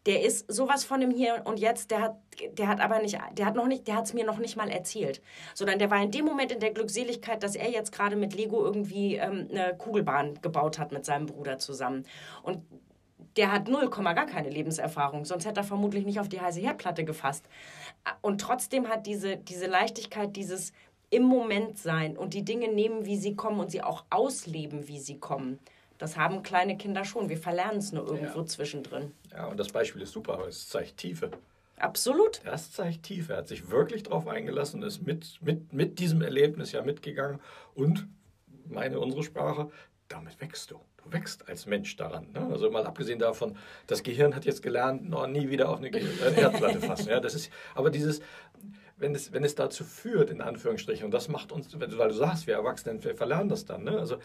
Der 0.05 0.23
ist 0.23 0.49
sowas 0.49 0.85
von 0.85 1.01
dem 1.01 1.11
Hier 1.11 1.41
und 1.43 1.59
Jetzt, 1.59 1.91
der 1.91 1.99
hat, 1.99 2.15
der 2.53 2.69
hat 2.69 2.79
aber 2.79 3.01
nicht, 3.01 3.19
der 3.33 3.45
hat 3.45 3.55
noch 3.55 3.67
nicht, 3.67 3.85
der 3.85 3.97
hat 3.97 4.05
es 4.05 4.13
mir 4.13 4.25
noch 4.25 4.37
nicht 4.37 4.55
mal 4.55 4.69
erzählt, 4.69 5.21
sondern 5.53 5.77
der 5.77 5.91
war 5.91 6.01
in 6.01 6.11
dem 6.11 6.23
Moment 6.23 6.53
in 6.53 6.61
der 6.61 6.71
Glückseligkeit, 6.71 7.43
dass 7.43 7.57
er 7.57 7.69
jetzt 7.69 7.91
gerade 7.91 8.15
mit 8.15 8.33
Lego 8.33 8.63
irgendwie 8.63 9.17
ähm, 9.17 9.49
eine 9.51 9.75
Kugelbahn 9.77 10.41
gebaut 10.41 10.79
hat 10.79 10.93
mit 10.93 11.03
seinem 11.03 11.25
Bruder 11.25 11.57
zusammen. 11.57 12.05
Und 12.43 12.63
der 13.37 13.51
hat 13.51 13.67
null 13.67 13.89
Komma 13.89 14.13
gar 14.13 14.25
keine 14.25 14.49
Lebenserfahrung, 14.49 15.25
sonst 15.25 15.45
hätte 15.45 15.61
er 15.61 15.63
vermutlich 15.63 16.05
nicht 16.05 16.19
auf 16.19 16.29
die 16.29 16.41
heiße 16.41 16.59
Herdplatte 16.59 17.03
gefasst. 17.03 17.45
Und 18.21 18.41
trotzdem 18.41 18.87
hat 18.87 19.05
diese, 19.05 19.37
diese 19.37 19.67
Leichtigkeit, 19.67 20.35
dieses 20.35 20.73
im 21.09 21.23
Moment 21.23 21.77
sein 21.77 22.17
und 22.17 22.33
die 22.33 22.43
Dinge 22.43 22.67
nehmen, 22.67 23.05
wie 23.05 23.17
sie 23.17 23.35
kommen 23.35 23.59
und 23.59 23.71
sie 23.71 23.81
auch 23.81 24.05
ausleben, 24.09 24.87
wie 24.87 24.99
sie 24.99 25.17
kommen. 25.17 25.59
Das 25.97 26.17
haben 26.17 26.43
kleine 26.43 26.77
Kinder 26.77 27.03
schon. 27.03 27.29
Wir 27.29 27.37
verlernen 27.37 27.79
es 27.79 27.91
nur 27.91 28.07
irgendwo 28.07 28.39
ja. 28.39 28.45
zwischendrin. 28.45 29.11
Ja, 29.31 29.47
und 29.47 29.59
das 29.59 29.69
Beispiel 29.69 30.01
ist 30.01 30.13
super, 30.13 30.33
aber 30.33 30.47
es 30.47 30.69
zeigt 30.69 30.97
Tiefe. 30.97 31.31
Absolut. 31.77 32.41
Das 32.45 32.71
zeigt 32.71 33.03
Tiefe. 33.03 33.33
Er 33.33 33.39
hat 33.39 33.47
sich 33.47 33.69
wirklich 33.69 34.03
darauf 34.03 34.27
eingelassen, 34.27 34.83
ist 34.83 35.05
mit, 35.05 35.39
mit, 35.41 35.73
mit 35.73 35.99
diesem 35.99 36.21
Erlebnis 36.21 36.71
ja 36.71 36.83
mitgegangen 36.83 37.39
und 37.73 38.07
meine, 38.65 38.99
unsere 38.99 39.23
Sprache, 39.23 39.71
damit 40.09 40.39
wächst 40.41 40.71
du 40.71 40.79
du 41.03 41.13
wächst 41.13 41.47
als 41.47 41.65
Mensch 41.65 41.95
daran. 41.95 42.27
Ne? 42.33 42.47
Also 42.51 42.69
mal 42.69 42.85
abgesehen 42.85 43.19
davon, 43.19 43.55
das 43.87 44.03
Gehirn 44.03 44.35
hat 44.35 44.45
jetzt 44.45 44.61
gelernt, 44.61 45.09
noch 45.09 45.27
nie 45.27 45.49
wieder 45.49 45.69
auf 45.69 45.77
eine 45.77 45.89
äh, 45.89 46.39
Erdplatte 46.39 46.81
fassen. 46.81 47.09
Ja? 47.09 47.19
Das 47.19 47.35
ist, 47.35 47.51
aber 47.75 47.89
dieses, 47.89 48.21
wenn 48.97 49.15
es, 49.15 49.31
wenn 49.31 49.43
es 49.43 49.55
dazu 49.55 49.83
führt, 49.83 50.29
in 50.29 50.41
Anführungsstrichen, 50.41 51.05
und 51.05 51.11
das 51.11 51.29
macht 51.29 51.51
uns, 51.51 51.79
weil 51.79 52.09
du 52.09 52.13
sagst, 52.13 52.47
wir 52.47 52.55
Erwachsenen 52.55 53.03
wir 53.03 53.15
verlernen 53.15 53.49
das 53.49 53.65
dann. 53.65 53.83
Ne? 53.83 53.97
Also 53.97 54.17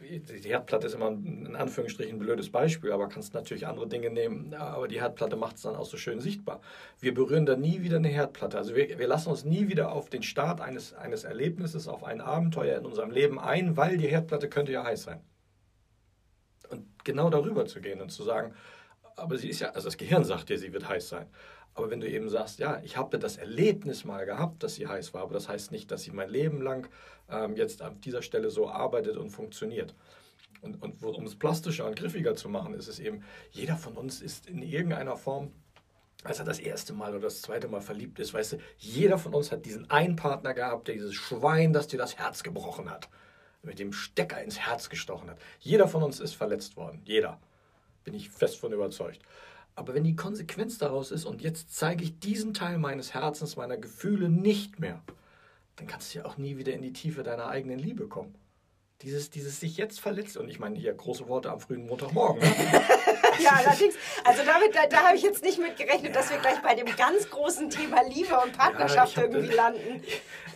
die 0.00 0.48
Herdplatte 0.48 0.86
ist 0.86 0.94
immer 0.94 1.08
in 1.08 1.56
Anführungsstrichen 1.56 2.16
ein 2.16 2.18
blödes 2.18 2.50
Beispiel, 2.50 2.92
aber 2.92 3.08
kannst 3.08 3.34
natürlich 3.34 3.66
andere 3.66 3.88
Dinge 3.88 4.10
nehmen. 4.10 4.54
Aber 4.54 4.86
die 4.86 5.00
Herdplatte 5.00 5.36
macht 5.36 5.56
es 5.56 5.62
dann 5.62 5.74
auch 5.74 5.86
so 5.86 5.96
schön 5.96 6.20
sichtbar. 6.20 6.60
Wir 7.00 7.12
berühren 7.12 7.46
da 7.46 7.56
nie 7.56 7.82
wieder 7.82 7.96
eine 7.96 8.08
Herdplatte. 8.08 8.56
Also 8.56 8.76
wir, 8.76 8.98
wir 8.98 9.06
lassen 9.08 9.30
uns 9.30 9.44
nie 9.44 9.68
wieder 9.68 9.92
auf 9.92 10.08
den 10.08 10.22
Start 10.22 10.60
eines, 10.60 10.94
eines 10.94 11.24
Erlebnisses, 11.24 11.88
auf 11.88 12.04
ein 12.04 12.20
Abenteuer 12.20 12.78
in 12.78 12.86
unserem 12.86 13.10
Leben 13.10 13.40
ein, 13.40 13.76
weil 13.76 13.96
die 13.98 14.08
Herdplatte 14.08 14.48
könnte 14.48 14.72
ja 14.72 14.84
heiß 14.84 15.02
sein 15.02 15.20
genau 17.08 17.30
darüber 17.30 17.64
zu 17.66 17.80
gehen 17.80 18.00
und 18.00 18.10
zu 18.10 18.22
sagen, 18.22 18.54
aber 19.16 19.36
sie 19.38 19.48
ist 19.48 19.60
ja, 19.60 19.70
also 19.70 19.88
das 19.88 19.96
Gehirn 19.96 20.24
sagt 20.24 20.50
dir, 20.50 20.58
sie 20.58 20.72
wird 20.72 20.88
heiß 20.88 21.08
sein. 21.08 21.26
Aber 21.74 21.90
wenn 21.90 22.00
du 22.00 22.08
eben 22.08 22.28
sagst, 22.28 22.58
ja, 22.58 22.80
ich 22.84 22.96
habe 22.96 23.18
das 23.18 23.36
Erlebnis 23.36 24.04
mal 24.04 24.26
gehabt, 24.26 24.62
dass 24.62 24.74
sie 24.74 24.86
heiß 24.86 25.14
war, 25.14 25.22
aber 25.22 25.34
das 25.34 25.48
heißt 25.48 25.72
nicht, 25.72 25.90
dass 25.90 26.02
sie 26.02 26.10
mein 26.10 26.28
Leben 26.28 26.60
lang 26.60 26.88
ähm, 27.30 27.56
jetzt 27.56 27.82
an 27.82 28.00
dieser 28.00 28.22
Stelle 28.22 28.50
so 28.50 28.68
arbeitet 28.68 29.16
und 29.16 29.30
funktioniert. 29.30 29.94
Und, 30.60 30.82
und 30.82 31.02
um 31.02 31.24
es 31.24 31.36
plastischer 31.36 31.86
und 31.86 31.96
griffiger 31.96 32.34
zu 32.34 32.48
machen, 32.48 32.74
ist 32.74 32.88
es 32.88 32.98
eben, 32.98 33.22
jeder 33.50 33.76
von 33.76 33.96
uns 33.96 34.20
ist 34.20 34.48
in 34.48 34.62
irgendeiner 34.62 35.16
Form, 35.16 35.52
als 36.24 36.40
er 36.40 36.44
das 36.44 36.58
erste 36.58 36.92
Mal 36.92 37.12
oder 37.12 37.22
das 37.22 37.42
zweite 37.42 37.68
Mal 37.68 37.80
verliebt 37.80 38.18
ist, 38.18 38.34
weißt 38.34 38.54
du, 38.54 38.56
jeder 38.76 39.18
von 39.18 39.34
uns 39.34 39.52
hat 39.52 39.64
diesen 39.64 39.88
einen 39.90 40.16
Partner 40.16 40.52
gehabt, 40.52 40.88
der 40.88 40.94
dieses 40.96 41.14
Schwein, 41.14 41.72
das 41.72 41.86
dir 41.86 41.98
das 41.98 42.18
Herz 42.18 42.42
gebrochen 42.42 42.90
hat 42.90 43.08
mit 43.62 43.78
dem 43.78 43.92
Stecker 43.92 44.42
ins 44.42 44.58
Herz 44.58 44.88
gestochen 44.88 45.30
hat. 45.30 45.38
Jeder 45.60 45.88
von 45.88 46.02
uns 46.02 46.20
ist 46.20 46.34
verletzt 46.34 46.76
worden. 46.76 47.00
Jeder. 47.04 47.40
Bin 48.04 48.14
ich 48.14 48.30
fest 48.30 48.58
von 48.58 48.72
überzeugt. 48.72 49.20
Aber 49.74 49.94
wenn 49.94 50.04
die 50.04 50.16
Konsequenz 50.16 50.78
daraus 50.78 51.10
ist, 51.10 51.24
und 51.24 51.42
jetzt 51.42 51.74
zeige 51.76 52.02
ich 52.02 52.18
diesen 52.18 52.54
Teil 52.54 52.78
meines 52.78 53.14
Herzens, 53.14 53.56
meiner 53.56 53.76
Gefühle 53.76 54.28
nicht 54.28 54.80
mehr, 54.80 55.02
dann 55.76 55.86
kannst 55.86 56.12
du 56.14 56.18
ja 56.18 56.24
auch 56.24 56.36
nie 56.36 56.56
wieder 56.56 56.72
in 56.72 56.82
die 56.82 56.92
Tiefe 56.92 57.22
deiner 57.22 57.48
eigenen 57.48 57.78
Liebe 57.78 58.08
kommen. 58.08 58.34
Dieses, 59.02 59.30
dieses 59.30 59.60
sich 59.60 59.76
jetzt 59.76 60.00
verletzt, 60.00 60.36
und 60.36 60.48
ich 60.48 60.58
meine 60.58 60.76
hier 60.76 60.92
große 60.92 61.28
Worte 61.28 61.52
am 61.52 61.60
frühen 61.60 61.86
Montagmorgen. 61.86 62.42
Ne? 62.42 62.54
ja, 63.38 63.52
allerdings, 63.52 63.94
also 64.24 64.42
damit, 64.44 64.74
da, 64.74 64.86
da 64.86 65.08
habe 65.08 65.16
ich 65.16 65.22
jetzt 65.22 65.42
nicht 65.42 65.58
mit 65.58 65.76
gerechnet, 65.76 66.14
dass 66.14 66.30
wir 66.30 66.38
gleich 66.38 66.60
bei 66.62 66.74
dem 66.74 66.86
ganz 66.96 67.28
großen 67.30 67.70
Thema 67.70 68.02
Liebe 68.02 68.38
und 68.38 68.56
Partnerschaft 68.56 69.16
ja, 69.16 69.24
irgendwie 69.24 69.54
landen. 69.54 70.02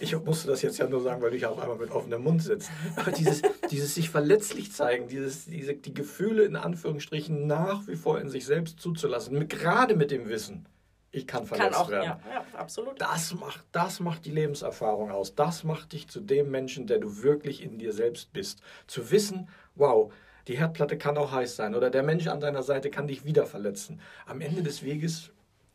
Ich, 0.00 0.18
musste 0.20 0.48
das 0.48 0.62
jetzt 0.62 0.78
ja 0.78 0.86
nur 0.86 1.00
sagen, 1.00 1.22
weil 1.22 1.30
du 1.30 1.36
ja 1.36 1.50
auf 1.50 1.58
einmal 1.58 1.76
mit 1.76 1.90
offenem 1.90 2.22
Mund 2.22 2.42
sitzt. 2.42 2.70
Aber 2.96 3.12
dieses, 3.12 3.42
dieses 3.70 3.94
sich 3.94 4.10
verletzlich 4.10 4.72
zeigen, 4.72 5.08
dieses, 5.08 5.44
diese, 5.46 5.74
die 5.74 5.94
Gefühle 5.94 6.44
in 6.44 6.56
Anführungsstrichen 6.56 7.46
nach 7.46 7.86
wie 7.86 7.96
vor 7.96 8.20
in 8.20 8.28
sich 8.28 8.44
selbst 8.44 8.80
zuzulassen, 8.80 9.38
mit, 9.38 9.48
gerade 9.48 9.94
mit 9.94 10.10
dem 10.10 10.28
Wissen, 10.28 10.66
ich 11.14 11.26
kann 11.26 11.46
verletzt 11.46 11.72
kann 11.72 11.82
auch, 11.82 11.90
werden. 11.90 12.04
Ja, 12.04 12.20
ja, 12.32 12.58
absolut. 12.58 13.00
Das 13.00 13.34
macht, 13.34 13.64
das 13.70 14.00
macht 14.00 14.24
die 14.24 14.30
Lebenserfahrung 14.30 15.10
aus. 15.10 15.34
Das 15.34 15.62
macht 15.62 15.92
dich 15.92 16.08
zu 16.08 16.20
dem 16.20 16.50
Menschen, 16.50 16.86
der 16.86 16.98
du 16.98 17.22
wirklich 17.22 17.62
in 17.62 17.78
dir 17.78 17.92
selbst 17.92 18.32
bist. 18.32 18.62
Zu 18.86 19.10
wissen, 19.10 19.48
wow, 19.74 20.10
die 20.48 20.58
Herdplatte 20.58 20.98
kann 20.98 21.16
auch 21.16 21.32
heiß 21.32 21.56
sein 21.56 21.74
oder 21.74 21.90
der 21.90 22.02
Mensch 22.02 22.26
an 22.26 22.40
deiner 22.40 22.62
Seite 22.62 22.90
kann 22.90 23.06
dich 23.06 23.24
wieder 23.24 23.46
verletzen. 23.46 24.00
Am 24.26 24.40
Ende 24.40 24.62
des 24.62 24.82
Weges 24.82 25.30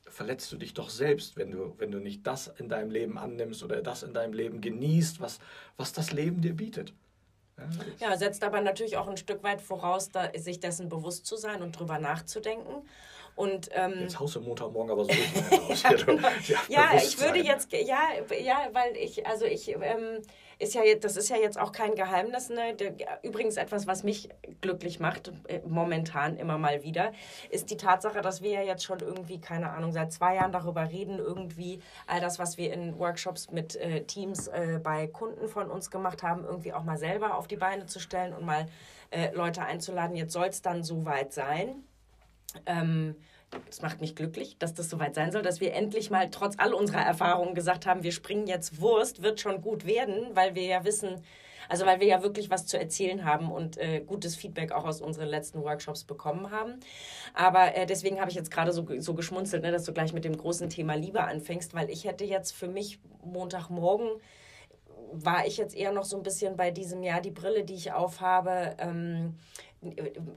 verletzt 0.10 0.51
du 0.51 0.58
dich 0.58 0.73
doch 0.73 0.89
selbst, 0.89 1.38
wenn 1.38 1.51
du, 1.51 1.75
wenn 1.77 1.91
du 1.91 1.99
nicht 1.99 2.25
das 2.25 2.47
in 2.58 2.69
deinem 2.69 2.91
Leben 2.91 3.17
annimmst 3.17 3.63
oder 3.63 3.82
das 3.82 4.03
in 4.03 4.13
deinem 4.13 4.34
Leben 4.34 4.62
genießt, 4.62 5.21
was, 5.21 5.39
was 5.77 5.93
das 5.93 6.12
Leben 6.12 6.41
dir 6.41 6.56
bietet. 6.56 6.93
Ja, 7.58 8.10
ja 8.10 8.17
setzt 8.17 8.43
aber 8.43 8.62
natürlich 8.62 8.97
auch 8.97 9.08
ein 9.08 9.17
Stück 9.17 9.43
weit 9.43 9.62
voraus, 9.62 10.10
da, 10.10 10.32
sich 10.36 10.60
dessen 10.60 10.89
bewusst 10.89 11.25
zu 11.25 11.36
sein 11.36 11.62
und 11.62 11.77
drüber 11.77 11.99
nachzudenken. 11.99 12.84
Und, 13.36 13.69
ähm, 13.73 13.93
jetzt 14.01 14.19
haust 14.19 14.36
du 14.36 14.41
Montagmorgen 14.41 14.91
aber 14.91 15.06
so 15.06 15.12
aus. 15.69 15.84
ja, 15.84 15.91
genau. 15.93 16.27
ja, 16.47 16.60
ja 16.67 16.89
ich 16.95 17.21
würde 17.21 17.39
jetzt, 17.39 17.71
ja, 17.71 17.99
ja, 18.41 18.69
weil 18.73 18.97
ich, 18.97 19.25
also 19.27 19.45
ich, 19.45 19.69
ähm, 19.69 20.23
ist 20.60 20.74
ja 20.74 20.84
jetzt, 20.84 21.04
das 21.04 21.17
ist 21.17 21.30
ja 21.30 21.38
jetzt 21.38 21.60
auch 21.60 21.72
kein 21.72 21.96
Geheimnis. 21.96 22.50
Ne? 22.50 22.76
Übrigens 23.22 23.58
etwas, 23.58 23.88
was 23.88 24.04
mich 24.04 24.30
glücklich 24.62 25.00
macht, 25.00 25.32
äh, 25.48 25.60
momentan 25.67 26.38
immer 26.38 26.58
mal 26.58 26.84
wieder, 26.84 27.12
ist 27.50 27.70
die 27.70 27.78
Tatsache, 27.78 28.22
dass 28.22 28.41
wir 28.41 28.52
ja 28.52 28.62
jetzt 28.62 28.84
schon 28.84 29.00
irgendwie, 29.00 29.39
keine 29.39 29.70
Ahnung, 29.72 29.91
seit 29.91 30.12
zwei 30.12 30.36
Jahren 30.36 30.52
darüber 30.52 30.89
reden, 30.89 31.20
irgendwie 31.20 31.80
all 32.08 32.20
das, 32.20 32.39
was 32.39 32.58
wir 32.58 32.74
in 32.74 32.98
Workshops 32.98 33.52
mit 33.52 33.76
äh, 33.76 34.04
Teams 34.06 34.48
äh, 34.48 34.80
bei 34.82 35.08
Kunden 35.08 35.48
von 35.48 35.70
uns 35.70 35.91
gemacht 35.91 36.24
haben, 36.24 36.43
irgendwie 36.43 36.74
auch 36.74 36.84
mal 36.84 36.98
selber 36.98 37.38
auf 37.38 37.48
die 37.48 37.58
Beine 37.58 37.86
zu 37.86 38.00
stellen 38.00 38.34
und 38.34 38.46
mal 38.46 38.65
äh, 39.12 39.32
Leute 39.34 39.62
einzuladen. 39.62 40.15
Jetzt 40.15 40.34
soll 40.34 40.48
es 40.48 40.62
dann 40.62 40.84
soweit 40.84 41.34
sein. 41.34 41.84
Ähm, 42.65 43.15
es 43.70 43.82
macht 43.82 44.02
mich 44.02 44.16
glücklich, 44.16 44.58
dass 44.58 44.74
das 44.74 44.90
soweit 44.90 45.16
sein 45.16 45.32
soll, 45.32 45.42
dass 45.42 45.62
wir 45.62 45.74
endlich 45.74 46.10
mal 46.10 46.30
trotz 46.30 46.56
all 46.58 46.74
unserer 46.74 47.02
Erfahrungen 47.02 47.56
gesagt 47.56 47.86
haben, 47.86 48.04
wir 48.04 48.12
springen 48.12 48.48
jetzt 48.48 48.82
Wurst, 48.82 49.24
wird 49.24 49.40
schon 49.40 49.62
gut 49.62 49.86
werden, 49.86 50.36
weil 50.36 50.56
wir 50.56 50.64
ja 50.64 50.84
wissen, 50.84 51.24
also 51.70 51.86
weil 51.86 52.00
wir 52.00 52.08
ja 52.08 52.24
wirklich 52.24 52.50
was 52.50 52.66
zu 52.66 52.78
erzählen 52.80 53.26
haben 53.26 53.52
und 53.52 53.78
äh, 53.78 54.02
gutes 54.02 54.36
Feedback 54.36 54.72
auch 54.72 54.86
aus 54.86 55.02
unseren 55.02 55.28
letzten 55.28 55.62
Workshops 55.64 56.04
bekommen 56.04 56.52
haben. 56.52 56.80
Aber 57.34 57.76
äh, 57.76 57.86
deswegen 57.86 58.20
habe 58.20 58.30
ich 58.30 58.36
jetzt 58.36 58.52
gerade 58.52 58.72
so, 58.72 58.86
so 59.00 59.14
geschmunzelt, 59.14 59.64
ne, 59.64 59.72
dass 59.72 59.86
du 59.86 59.94
gleich 59.94 60.14
mit 60.14 60.26
dem 60.26 60.38
großen 60.38 60.70
Thema 60.70 60.96
Liebe 60.96 61.24
anfängst, 61.24 61.74
weil 61.74 61.90
ich 61.90 62.06
hätte 62.06 62.26
jetzt 62.26 62.52
für 62.52 62.68
mich 62.68 63.00
Montagmorgen 63.24 64.10
war 65.12 65.46
ich 65.46 65.58
jetzt 65.58 65.76
eher 65.76 65.91
noch 65.91 66.04
so 66.04 66.17
ein 66.17 66.24
bisschen 66.24 66.56
bei 66.56 66.72
diesem, 66.72 67.04
ja, 67.04 67.20
die 67.20 67.32
Brille, 67.32 67.63
die 67.63 67.76
ich 67.76 67.91
aufhabe, 67.91 68.76
ähm, 68.80 69.36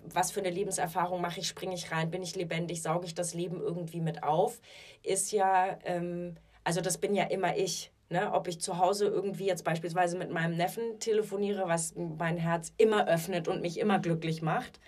was 0.05 0.31
für 0.31 0.41
eine 0.41 0.51
Lebenserfahrung 0.51 1.21
mache 1.21 1.41
ich, 1.41 1.49
springe 1.49 1.75
ich 1.75 1.91
rein, 1.93 2.11
bin 2.11 2.23
ich 2.23 2.37
lebendig, 2.37 2.83
sauge 2.83 3.07
ich 3.07 3.15
das 3.15 3.35
Leben 3.35 3.61
irgendwie 3.61 4.01
mit 4.01 4.23
auf, 4.23 4.61
ist 5.03 5.33
ja, 5.33 5.79
ähm, 5.85 6.37
also 6.65 6.81
das 6.81 6.99
bin 6.99 7.15
ja 7.15 7.25
immer 7.25 7.57
ich. 7.57 7.93
Ne, 8.13 8.33
ob 8.33 8.49
ich 8.49 8.61
zu 8.61 8.79
Hause 8.79 9.07
irgendwie 9.07 9.47
jetzt 9.47 9.63
beispielsweise 9.63 10.19
mit 10.19 10.33
meinem 10.33 10.57
Neffen 10.57 10.99
telefoniere, 10.99 11.69
was 11.69 11.95
mein 11.95 12.39
Herz 12.39 12.73
immer 12.77 13.07
öffnet 13.07 13.47
und 13.47 13.63
mich 13.63 13.79
immer 13.79 14.01
glücklich 14.01 14.43
macht, 14.43 14.81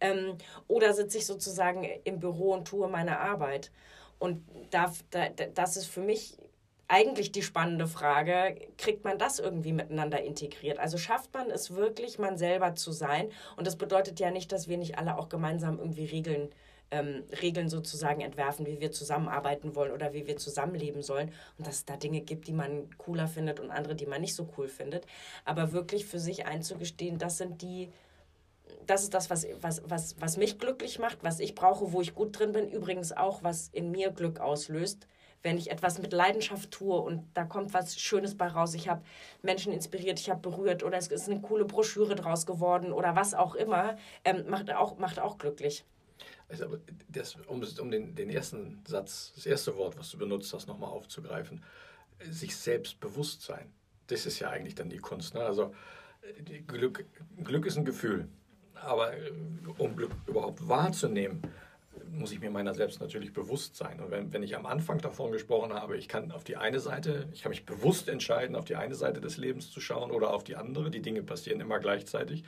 ähm, 0.00 0.38
oder 0.66 0.94
sitze 0.94 1.18
ich 1.18 1.26
sozusagen 1.26 1.86
im 2.04 2.20
Büro 2.20 2.54
und 2.54 2.66
tue 2.66 2.88
meine 2.88 3.20
Arbeit. 3.20 3.70
Und 4.18 4.42
da, 4.70 4.90
da, 5.10 5.28
das 5.28 5.76
ist 5.76 5.88
für 5.88 6.00
mich 6.00 6.38
eigentlich 6.90 7.30
die 7.30 7.42
spannende 7.42 7.86
Frage, 7.86 8.56
kriegt 8.76 9.04
man 9.04 9.16
das 9.16 9.38
irgendwie 9.38 9.72
miteinander 9.72 10.22
integriert? 10.22 10.80
Also 10.80 10.98
schafft 10.98 11.32
man 11.32 11.48
es 11.48 11.72
wirklich, 11.72 12.18
man 12.18 12.36
selber 12.36 12.74
zu 12.74 12.90
sein? 12.90 13.30
Und 13.56 13.68
das 13.68 13.76
bedeutet 13.76 14.18
ja 14.18 14.32
nicht, 14.32 14.50
dass 14.50 14.66
wir 14.66 14.76
nicht 14.76 14.98
alle 14.98 15.16
auch 15.16 15.28
gemeinsam 15.28 15.78
irgendwie 15.78 16.06
Regeln 16.06 16.50
ähm, 16.90 17.22
Regeln 17.40 17.68
sozusagen 17.68 18.20
entwerfen, 18.20 18.66
wie 18.66 18.80
wir 18.80 18.90
zusammenarbeiten 18.90 19.76
wollen 19.76 19.92
oder 19.92 20.12
wie 20.12 20.26
wir 20.26 20.36
zusammenleben 20.36 21.02
sollen. 21.02 21.32
Und 21.56 21.68
dass 21.68 21.76
es 21.76 21.84
da 21.84 21.96
Dinge 21.96 22.22
gibt, 22.22 22.48
die 22.48 22.52
man 22.52 22.88
cooler 22.98 23.28
findet 23.28 23.60
und 23.60 23.70
andere, 23.70 23.94
die 23.94 24.06
man 24.06 24.20
nicht 24.20 24.34
so 24.34 24.48
cool 24.58 24.66
findet. 24.66 25.06
Aber 25.44 25.70
wirklich 25.70 26.04
für 26.06 26.18
sich 26.18 26.46
einzugestehen, 26.46 27.18
das 27.18 27.38
sind 27.38 27.62
die, 27.62 27.92
das 28.88 29.04
ist 29.04 29.14
das, 29.14 29.30
was, 29.30 29.46
was, 29.60 29.82
was, 29.84 30.20
was 30.20 30.36
mich 30.36 30.58
glücklich 30.58 30.98
macht, 30.98 31.22
was 31.22 31.38
ich 31.38 31.54
brauche, 31.54 31.92
wo 31.92 32.00
ich 32.00 32.16
gut 32.16 32.36
drin 32.36 32.50
bin. 32.50 32.68
Übrigens 32.68 33.12
auch, 33.12 33.44
was 33.44 33.68
in 33.68 33.92
mir 33.92 34.10
Glück 34.10 34.40
auslöst 34.40 35.06
wenn 35.42 35.56
ich 35.56 35.70
etwas 35.70 35.98
mit 35.98 36.12
Leidenschaft 36.12 36.70
tue 36.70 36.98
und 36.98 37.24
da 37.34 37.44
kommt 37.44 37.72
was 37.72 37.98
Schönes 37.98 38.36
bei 38.36 38.46
raus. 38.48 38.74
Ich 38.74 38.88
habe 38.88 39.02
Menschen 39.42 39.72
inspiriert, 39.72 40.20
ich 40.20 40.30
habe 40.30 40.40
berührt 40.40 40.82
oder 40.82 40.98
es 40.98 41.08
ist 41.08 41.28
eine 41.28 41.40
coole 41.40 41.64
Broschüre 41.64 42.14
draus 42.14 42.46
geworden 42.46 42.92
oder 42.92 43.16
was 43.16 43.34
auch 43.34 43.54
immer, 43.54 43.96
ähm, 44.24 44.48
macht, 44.48 44.70
auch, 44.72 44.98
macht 44.98 45.18
auch 45.18 45.38
glücklich. 45.38 45.84
Also, 46.48 46.78
das, 47.08 47.36
um, 47.46 47.62
um 47.62 47.90
den, 47.90 48.14
den 48.14 48.28
ersten 48.28 48.82
Satz, 48.86 49.32
das 49.34 49.46
erste 49.46 49.76
Wort, 49.76 49.96
was 49.98 50.10
du 50.10 50.18
benutzt 50.18 50.52
hast, 50.52 50.66
nochmal 50.66 50.90
aufzugreifen, 50.90 51.62
sich 52.28 52.56
Selbstbewusstsein. 52.56 53.72
Das 54.08 54.26
ist 54.26 54.40
ja 54.40 54.50
eigentlich 54.50 54.74
dann 54.74 54.90
die 54.90 54.98
Kunst. 54.98 55.34
Ne? 55.34 55.40
Also 55.40 55.72
Glück, 56.66 57.04
Glück 57.42 57.66
ist 57.66 57.76
ein 57.76 57.84
Gefühl. 57.84 58.28
Aber 58.74 59.16
äh, 59.16 59.32
um 59.78 59.96
Glück 59.96 60.12
überhaupt 60.26 60.66
wahrzunehmen, 60.68 61.42
muss 62.12 62.32
ich 62.32 62.40
mir 62.40 62.50
meiner 62.50 62.74
selbst 62.74 63.00
natürlich 63.00 63.32
bewusst 63.32 63.76
sein. 63.76 64.00
Und 64.00 64.10
wenn, 64.10 64.32
wenn 64.32 64.42
ich 64.42 64.56
am 64.56 64.66
Anfang 64.66 64.98
davon 64.98 65.32
gesprochen 65.32 65.72
habe, 65.72 65.96
ich 65.96 66.08
kann 66.08 66.32
auf 66.32 66.44
die 66.44 66.56
eine 66.56 66.80
Seite, 66.80 67.28
ich 67.32 67.42
kann 67.42 67.50
mich 67.50 67.66
bewusst 67.66 68.08
entscheiden, 68.08 68.56
auf 68.56 68.64
die 68.64 68.76
eine 68.76 68.94
Seite 68.94 69.20
des 69.20 69.36
Lebens 69.36 69.70
zu 69.70 69.80
schauen 69.80 70.10
oder 70.10 70.32
auf 70.32 70.44
die 70.44 70.56
andere, 70.56 70.90
die 70.90 71.02
Dinge 71.02 71.22
passieren 71.22 71.60
immer 71.60 71.78
gleichzeitig, 71.78 72.44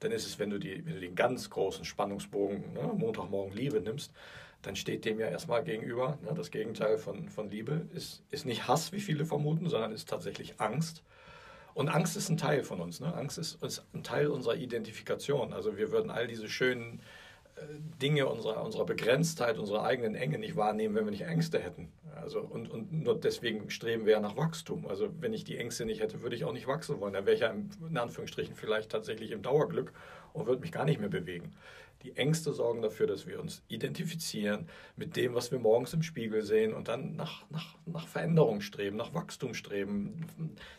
dann 0.00 0.12
ist 0.12 0.26
es, 0.26 0.38
wenn 0.38 0.50
du, 0.50 0.58
die, 0.58 0.84
wenn 0.86 0.94
du 0.94 1.00
den 1.00 1.14
ganz 1.14 1.50
großen 1.50 1.84
Spannungsbogen, 1.84 2.72
ne, 2.72 2.92
Montagmorgen 2.96 3.54
Liebe 3.54 3.80
nimmst, 3.80 4.12
dann 4.62 4.76
steht 4.76 5.04
dem 5.04 5.18
ja 5.18 5.28
erstmal 5.28 5.62
gegenüber, 5.62 6.18
ne, 6.22 6.32
das 6.34 6.50
Gegenteil 6.50 6.98
von, 6.98 7.28
von 7.28 7.50
Liebe 7.50 7.86
ist, 7.94 8.22
ist 8.30 8.46
nicht 8.46 8.66
Hass, 8.68 8.92
wie 8.92 9.00
viele 9.00 9.24
vermuten, 9.24 9.68
sondern 9.68 9.92
ist 9.92 10.08
tatsächlich 10.08 10.54
Angst. 10.58 11.02
Und 11.74 11.88
Angst 11.88 12.16
ist 12.16 12.28
ein 12.28 12.36
Teil 12.36 12.64
von 12.64 12.80
uns. 12.80 13.00
Ne? 13.00 13.14
Angst 13.14 13.38
ist, 13.38 13.62
ist 13.62 13.84
ein 13.94 14.02
Teil 14.02 14.28
unserer 14.28 14.56
Identifikation. 14.56 15.52
Also 15.52 15.76
wir 15.76 15.92
würden 15.92 16.10
all 16.10 16.26
diese 16.26 16.48
schönen 16.48 17.00
Dinge 18.00 18.26
unserer, 18.26 18.64
unserer 18.64 18.86
Begrenztheit, 18.86 19.58
unserer 19.58 19.84
eigenen 19.84 20.14
Enge 20.14 20.38
nicht 20.38 20.56
wahrnehmen, 20.56 20.94
wenn 20.94 21.04
wir 21.04 21.10
nicht 21.10 21.26
Ängste 21.26 21.58
hätten. 21.58 21.92
Also, 22.14 22.40
und, 22.40 22.70
und 22.70 22.92
nur 22.92 23.18
deswegen 23.18 23.70
streben 23.70 24.06
wir 24.06 24.12
ja 24.12 24.20
nach 24.20 24.36
Wachstum. 24.36 24.86
Also 24.86 25.08
wenn 25.20 25.32
ich 25.32 25.44
die 25.44 25.56
Ängste 25.56 25.84
nicht 25.84 26.00
hätte, 26.00 26.22
würde 26.22 26.36
ich 26.36 26.44
auch 26.44 26.52
nicht 26.52 26.66
wachsen 26.66 27.00
wollen. 27.00 27.14
Da 27.14 27.24
wäre 27.26 27.34
ich 27.34 27.40
ja 27.40 27.50
in 27.50 27.96
Anführungsstrichen 27.96 28.54
vielleicht 28.54 28.90
tatsächlich 28.90 29.30
im 29.30 29.42
Dauerglück 29.42 29.92
und 30.32 30.46
würde 30.46 30.60
mich 30.60 30.72
gar 30.72 30.84
nicht 30.84 31.00
mehr 31.00 31.08
bewegen. 31.08 31.52
Die 32.02 32.16
Ängste 32.16 32.54
sorgen 32.54 32.80
dafür, 32.80 33.06
dass 33.06 33.26
wir 33.26 33.38
uns 33.40 33.62
identifizieren 33.68 34.68
mit 34.96 35.16
dem, 35.16 35.34
was 35.34 35.52
wir 35.52 35.58
morgens 35.58 35.92
im 35.92 36.02
Spiegel 36.02 36.42
sehen 36.42 36.72
und 36.72 36.88
dann 36.88 37.14
nach, 37.14 37.44
nach, 37.50 37.76
nach 37.84 38.08
Veränderung 38.08 38.62
streben, 38.62 38.96
nach 38.96 39.12
Wachstum 39.12 39.52
streben, 39.52 40.26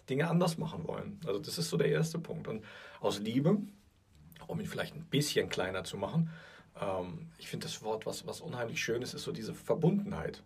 Dinge 0.09 0.27
anders 0.27 0.57
machen 0.57 0.87
wollen. 0.87 1.19
Also 1.25 1.39
das 1.39 1.59
ist 1.59 1.69
so 1.69 1.77
der 1.77 1.89
erste 1.89 2.17
Punkt. 2.17 2.47
Und 2.47 2.65
aus 3.01 3.19
Liebe, 3.19 3.57
um 4.47 4.59
ihn 4.59 4.65
vielleicht 4.65 4.95
ein 4.95 5.05
bisschen 5.05 5.49
kleiner 5.49 5.83
zu 5.83 5.95
machen, 5.95 6.31
ich 7.37 7.49
finde 7.49 7.67
das 7.67 7.83
Wort, 7.83 8.05
was, 8.05 8.25
was 8.25 8.41
unheimlich 8.41 8.81
schön 8.81 9.01
ist, 9.01 9.13
ist 9.13 9.23
so 9.23 9.31
diese 9.31 9.53
Verbundenheit. 9.53 10.41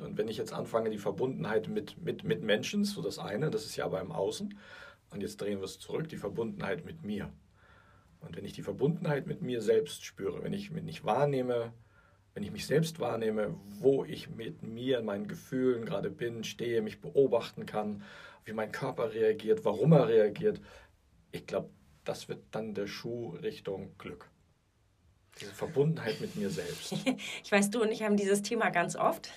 Und 0.00 0.18
wenn 0.18 0.28
ich 0.28 0.36
jetzt 0.36 0.52
anfange, 0.52 0.90
die 0.90 0.98
Verbundenheit 0.98 1.68
mit, 1.68 2.00
mit, 2.00 2.24
mit 2.24 2.42
Menschen, 2.42 2.84
so 2.84 3.02
das 3.02 3.18
eine, 3.18 3.50
das 3.50 3.64
ist 3.64 3.76
ja 3.76 3.86
aber 3.86 4.00
im 4.00 4.12
Außen, 4.12 4.56
und 5.10 5.20
jetzt 5.20 5.40
drehen 5.40 5.58
wir 5.58 5.64
es 5.64 5.78
zurück, 5.78 6.08
die 6.08 6.16
Verbundenheit 6.16 6.84
mit 6.84 7.04
mir. 7.04 7.32
Und 8.20 8.36
wenn 8.36 8.44
ich 8.44 8.52
die 8.52 8.62
Verbundenheit 8.62 9.26
mit 9.26 9.42
mir 9.42 9.60
selbst 9.60 10.04
spüre, 10.04 10.42
wenn 10.42 10.52
ich 10.52 10.70
mich 10.70 11.04
wahrnehme, 11.04 11.72
wenn 12.34 12.42
ich 12.42 12.52
mich 12.52 12.66
selbst 12.66 13.00
wahrnehme, 13.00 13.54
wo 13.80 14.04
ich 14.04 14.30
mit 14.30 14.62
mir, 14.62 15.00
in 15.00 15.04
meinen 15.04 15.28
Gefühlen 15.28 15.84
gerade 15.84 16.10
bin, 16.10 16.44
stehe, 16.44 16.80
mich 16.80 17.00
beobachten 17.00 17.66
kann, 17.66 18.02
wie 18.44 18.52
mein 18.52 18.72
Körper 18.72 19.12
reagiert, 19.12 19.64
warum 19.64 19.92
er 19.92 20.08
reagiert, 20.08 20.60
ich 21.30 21.46
glaube, 21.46 21.70
das 22.04 22.28
wird 22.28 22.42
dann 22.50 22.74
der 22.74 22.86
Schuh 22.86 23.30
Richtung 23.42 23.96
Glück. 23.98 24.31
Diese 25.40 25.52
Verbundenheit 25.52 26.20
mit 26.20 26.36
mir 26.36 26.50
selbst. 26.50 26.94
ich 27.44 27.50
weiß, 27.50 27.70
du 27.70 27.82
und 27.82 27.90
ich 27.90 28.02
haben 28.02 28.16
dieses 28.16 28.42
Thema 28.42 28.70
ganz 28.70 28.96
oft. 28.96 29.30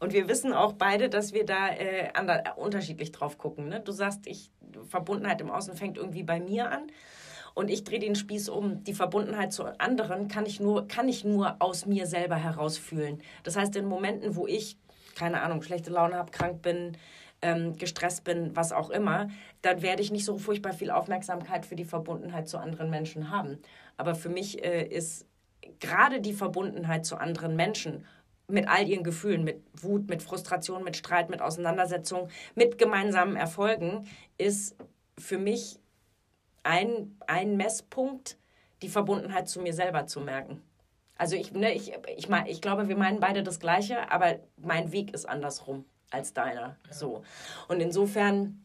Und 0.00 0.12
wir 0.12 0.28
wissen 0.28 0.52
auch 0.52 0.74
beide, 0.74 1.08
dass 1.08 1.32
wir 1.32 1.44
da 1.44 1.68
äh, 1.68 2.10
ander, 2.14 2.56
unterschiedlich 2.56 3.12
drauf 3.12 3.38
gucken. 3.38 3.68
Ne? 3.68 3.80
Du 3.80 3.92
sagst, 3.92 4.26
ich, 4.26 4.50
Verbundenheit 4.88 5.40
im 5.40 5.50
Außen 5.50 5.76
fängt 5.76 5.98
irgendwie 5.98 6.22
bei 6.22 6.40
mir 6.40 6.70
an. 6.70 6.88
Und 7.54 7.70
ich 7.70 7.84
drehe 7.84 8.00
den 8.00 8.16
Spieß 8.16 8.48
um. 8.48 8.82
Die 8.84 8.94
Verbundenheit 8.94 9.52
zu 9.52 9.64
anderen 9.80 10.28
kann 10.28 10.44
ich, 10.44 10.58
nur, 10.58 10.88
kann 10.88 11.08
ich 11.08 11.24
nur 11.24 11.56
aus 11.60 11.86
mir 11.86 12.06
selber 12.06 12.36
herausfühlen. 12.36 13.22
Das 13.44 13.56
heißt, 13.56 13.76
in 13.76 13.86
Momenten, 13.86 14.34
wo 14.34 14.46
ich, 14.46 14.76
keine 15.14 15.40
Ahnung, 15.42 15.62
schlechte 15.62 15.90
Laune 15.90 16.16
habe, 16.16 16.32
krank 16.32 16.62
bin, 16.62 16.96
ähm, 17.42 17.76
gestresst 17.76 18.24
bin, 18.24 18.56
was 18.56 18.72
auch 18.72 18.90
immer, 18.90 19.28
dann 19.62 19.82
werde 19.82 20.02
ich 20.02 20.10
nicht 20.10 20.24
so 20.24 20.38
furchtbar 20.38 20.72
viel 20.72 20.90
Aufmerksamkeit 20.90 21.64
für 21.64 21.76
die 21.76 21.84
Verbundenheit 21.84 22.48
zu 22.48 22.58
anderen 22.58 22.90
Menschen 22.90 23.30
haben. 23.30 23.58
Aber 23.96 24.14
für 24.14 24.28
mich 24.28 24.64
äh, 24.64 24.86
ist 24.86 25.26
gerade 25.80 26.20
die 26.20 26.32
Verbundenheit 26.32 27.06
zu 27.06 27.16
anderen 27.16 27.56
Menschen 27.56 28.04
mit 28.46 28.68
all 28.68 28.86
ihren 28.86 29.04
Gefühlen, 29.04 29.44
mit 29.44 29.62
Wut, 29.80 30.08
mit 30.08 30.22
Frustration, 30.22 30.84
mit 30.84 30.96
Streit, 30.96 31.30
mit 31.30 31.40
Auseinandersetzung, 31.40 32.28
mit 32.54 32.76
gemeinsamen 32.76 33.36
Erfolgen, 33.36 34.06
ist 34.36 34.76
für 35.18 35.38
mich 35.38 35.78
ein, 36.62 37.16
ein 37.26 37.56
Messpunkt, 37.56 38.36
die 38.82 38.88
Verbundenheit 38.88 39.48
zu 39.48 39.60
mir 39.60 39.72
selber 39.72 40.06
zu 40.06 40.20
merken. 40.20 40.62
Also 41.16 41.36
ich, 41.36 41.52
ne, 41.52 41.72
ich, 41.72 41.92
ich, 42.16 42.28
mein, 42.28 42.46
ich 42.46 42.60
glaube, 42.60 42.88
wir 42.88 42.96
meinen 42.96 43.20
beide 43.20 43.42
das 43.42 43.60
Gleiche, 43.60 44.10
aber 44.10 44.40
mein 44.56 44.92
Weg 44.92 45.14
ist 45.14 45.26
andersrum 45.28 45.84
als 46.10 46.32
deiner. 46.34 46.76
So. 46.90 47.22
Und 47.68 47.80
insofern, 47.80 48.64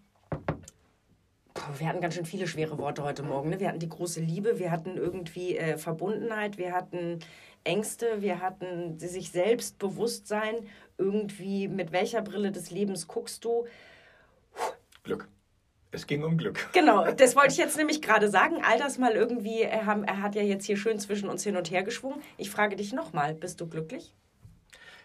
wir 1.77 1.87
hatten 1.87 2.01
ganz 2.01 2.15
schön 2.15 2.25
viele 2.25 2.47
schwere 2.47 2.77
Worte 2.77 3.03
heute 3.03 3.23
Morgen. 3.23 3.49
Ne? 3.49 3.59
Wir 3.59 3.69
hatten 3.69 3.79
die 3.79 3.89
große 3.89 4.21
Liebe, 4.21 4.59
wir 4.59 4.71
hatten 4.71 4.97
irgendwie 4.97 5.57
äh, 5.57 5.77
Verbundenheit, 5.77 6.57
wir 6.57 6.73
hatten 6.73 7.19
Ängste, 7.63 8.21
wir 8.21 8.41
hatten 8.41 8.97
sich 8.99 9.31
selbst 9.31 9.77
Bewusstsein, 9.79 10.55
irgendwie 10.97 11.67
mit 11.67 11.91
welcher 11.91 12.21
Brille 12.21 12.51
des 12.51 12.71
Lebens 12.71 13.07
guckst 13.07 13.43
du. 13.45 13.65
Glück. 15.03 15.27
Es 15.91 16.05
ging 16.05 16.23
um 16.23 16.37
Glück. 16.37 16.69
Genau, 16.73 17.11
das 17.11 17.35
wollte 17.35 17.53
ich 17.53 17.57
jetzt 17.57 17.77
nämlich 17.77 18.01
gerade 18.01 18.29
sagen. 18.29 18.61
All 18.63 18.77
das 18.77 18.97
mal 18.97 19.13
irgendwie, 19.13 19.61
er, 19.61 19.81
er 19.81 20.21
hat 20.21 20.35
ja 20.35 20.43
jetzt 20.43 20.65
hier 20.65 20.77
schön 20.77 20.99
zwischen 20.99 21.29
uns 21.29 21.43
hin 21.43 21.57
und 21.57 21.71
her 21.71 21.83
geschwungen. 21.83 22.21
Ich 22.37 22.49
frage 22.49 22.75
dich 22.75 22.93
nochmal, 22.93 23.33
bist 23.33 23.59
du 23.59 23.67
glücklich? 23.67 24.13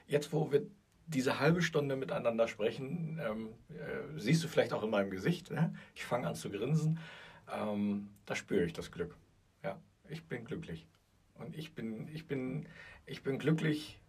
Jetzt, 0.06 0.32
wo 0.32 0.52
wir 0.52 0.66
diese 1.06 1.38
halbe 1.38 1.62
Stunde 1.62 1.96
miteinander 1.96 2.48
sprechen, 2.48 3.20
ähm, 3.22 3.48
äh, 3.70 4.18
siehst 4.18 4.42
du 4.42 4.48
vielleicht 4.48 4.72
auch 4.72 4.82
in 4.82 4.90
meinem 4.90 5.10
Gesicht. 5.10 5.50
Ne? 5.50 5.74
Ich 5.94 6.04
fange 6.04 6.26
an 6.26 6.34
zu 6.34 6.50
grinsen. 6.50 6.98
Ähm, 7.52 8.08
da 8.26 8.34
spüre 8.34 8.64
ich 8.64 8.72
das 8.72 8.90
Glück. 8.90 9.16
Ja, 9.62 9.78
ich 10.08 10.24
bin 10.24 10.44
glücklich. 10.44 10.86
Und 11.34 11.56
ich 11.56 11.74
bin, 11.74 12.08
ich 12.14 12.26
bin, 12.26 12.66
ich 13.06 13.22
bin 13.22 13.38
glücklich, 13.38 14.00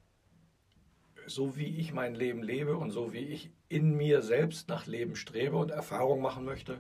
so 1.27 1.58
wie 1.58 1.77
ich 1.77 1.91
mein 1.91 2.15
Leben 2.15 2.43
lebe 2.43 2.77
und 2.77 2.91
so 2.91 3.12
wie 3.12 3.25
ich 3.25 3.49
in 3.67 3.97
mir 3.97 4.21
selbst 4.21 4.69
nach 4.69 4.86
Leben 4.86 5.15
strebe 5.15 5.58
und 5.58 5.71
Erfahrung 5.71 6.21
machen 6.21 6.45
möchte. 6.45 6.79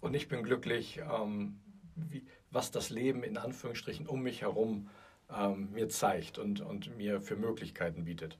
Und 0.00 0.14
ich 0.14 0.28
bin 0.28 0.42
glücklich, 0.44 0.98
ähm, 0.98 1.60
wie, 1.96 2.24
was 2.50 2.70
das 2.70 2.90
Leben 2.90 3.22
in 3.22 3.36
Anführungsstrichen 3.36 4.06
um 4.06 4.22
mich 4.22 4.42
herum 4.42 4.88
ähm, 5.30 5.72
mir 5.72 5.88
zeigt 5.88 6.38
und, 6.38 6.60
und 6.60 6.96
mir 6.96 7.20
für 7.20 7.36
Möglichkeiten 7.36 8.04
bietet. 8.04 8.38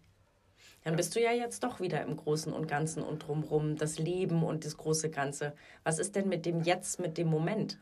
Dann 0.84 0.96
bist 0.96 1.14
du 1.14 1.20
ja 1.20 1.32
jetzt 1.32 1.62
doch 1.62 1.80
wieder 1.80 2.02
im 2.02 2.16
Großen 2.16 2.52
und 2.52 2.66
Ganzen 2.66 3.02
und 3.02 3.26
drumherum, 3.26 3.76
das 3.76 3.98
Leben 3.98 4.42
und 4.42 4.64
das 4.64 4.76
große 4.76 5.10
Ganze. 5.10 5.54
Was 5.84 5.98
ist 5.98 6.16
denn 6.16 6.28
mit 6.28 6.44
dem 6.44 6.62
Jetzt, 6.62 6.98
mit 6.98 7.18
dem 7.18 7.28
Moment? 7.28 7.78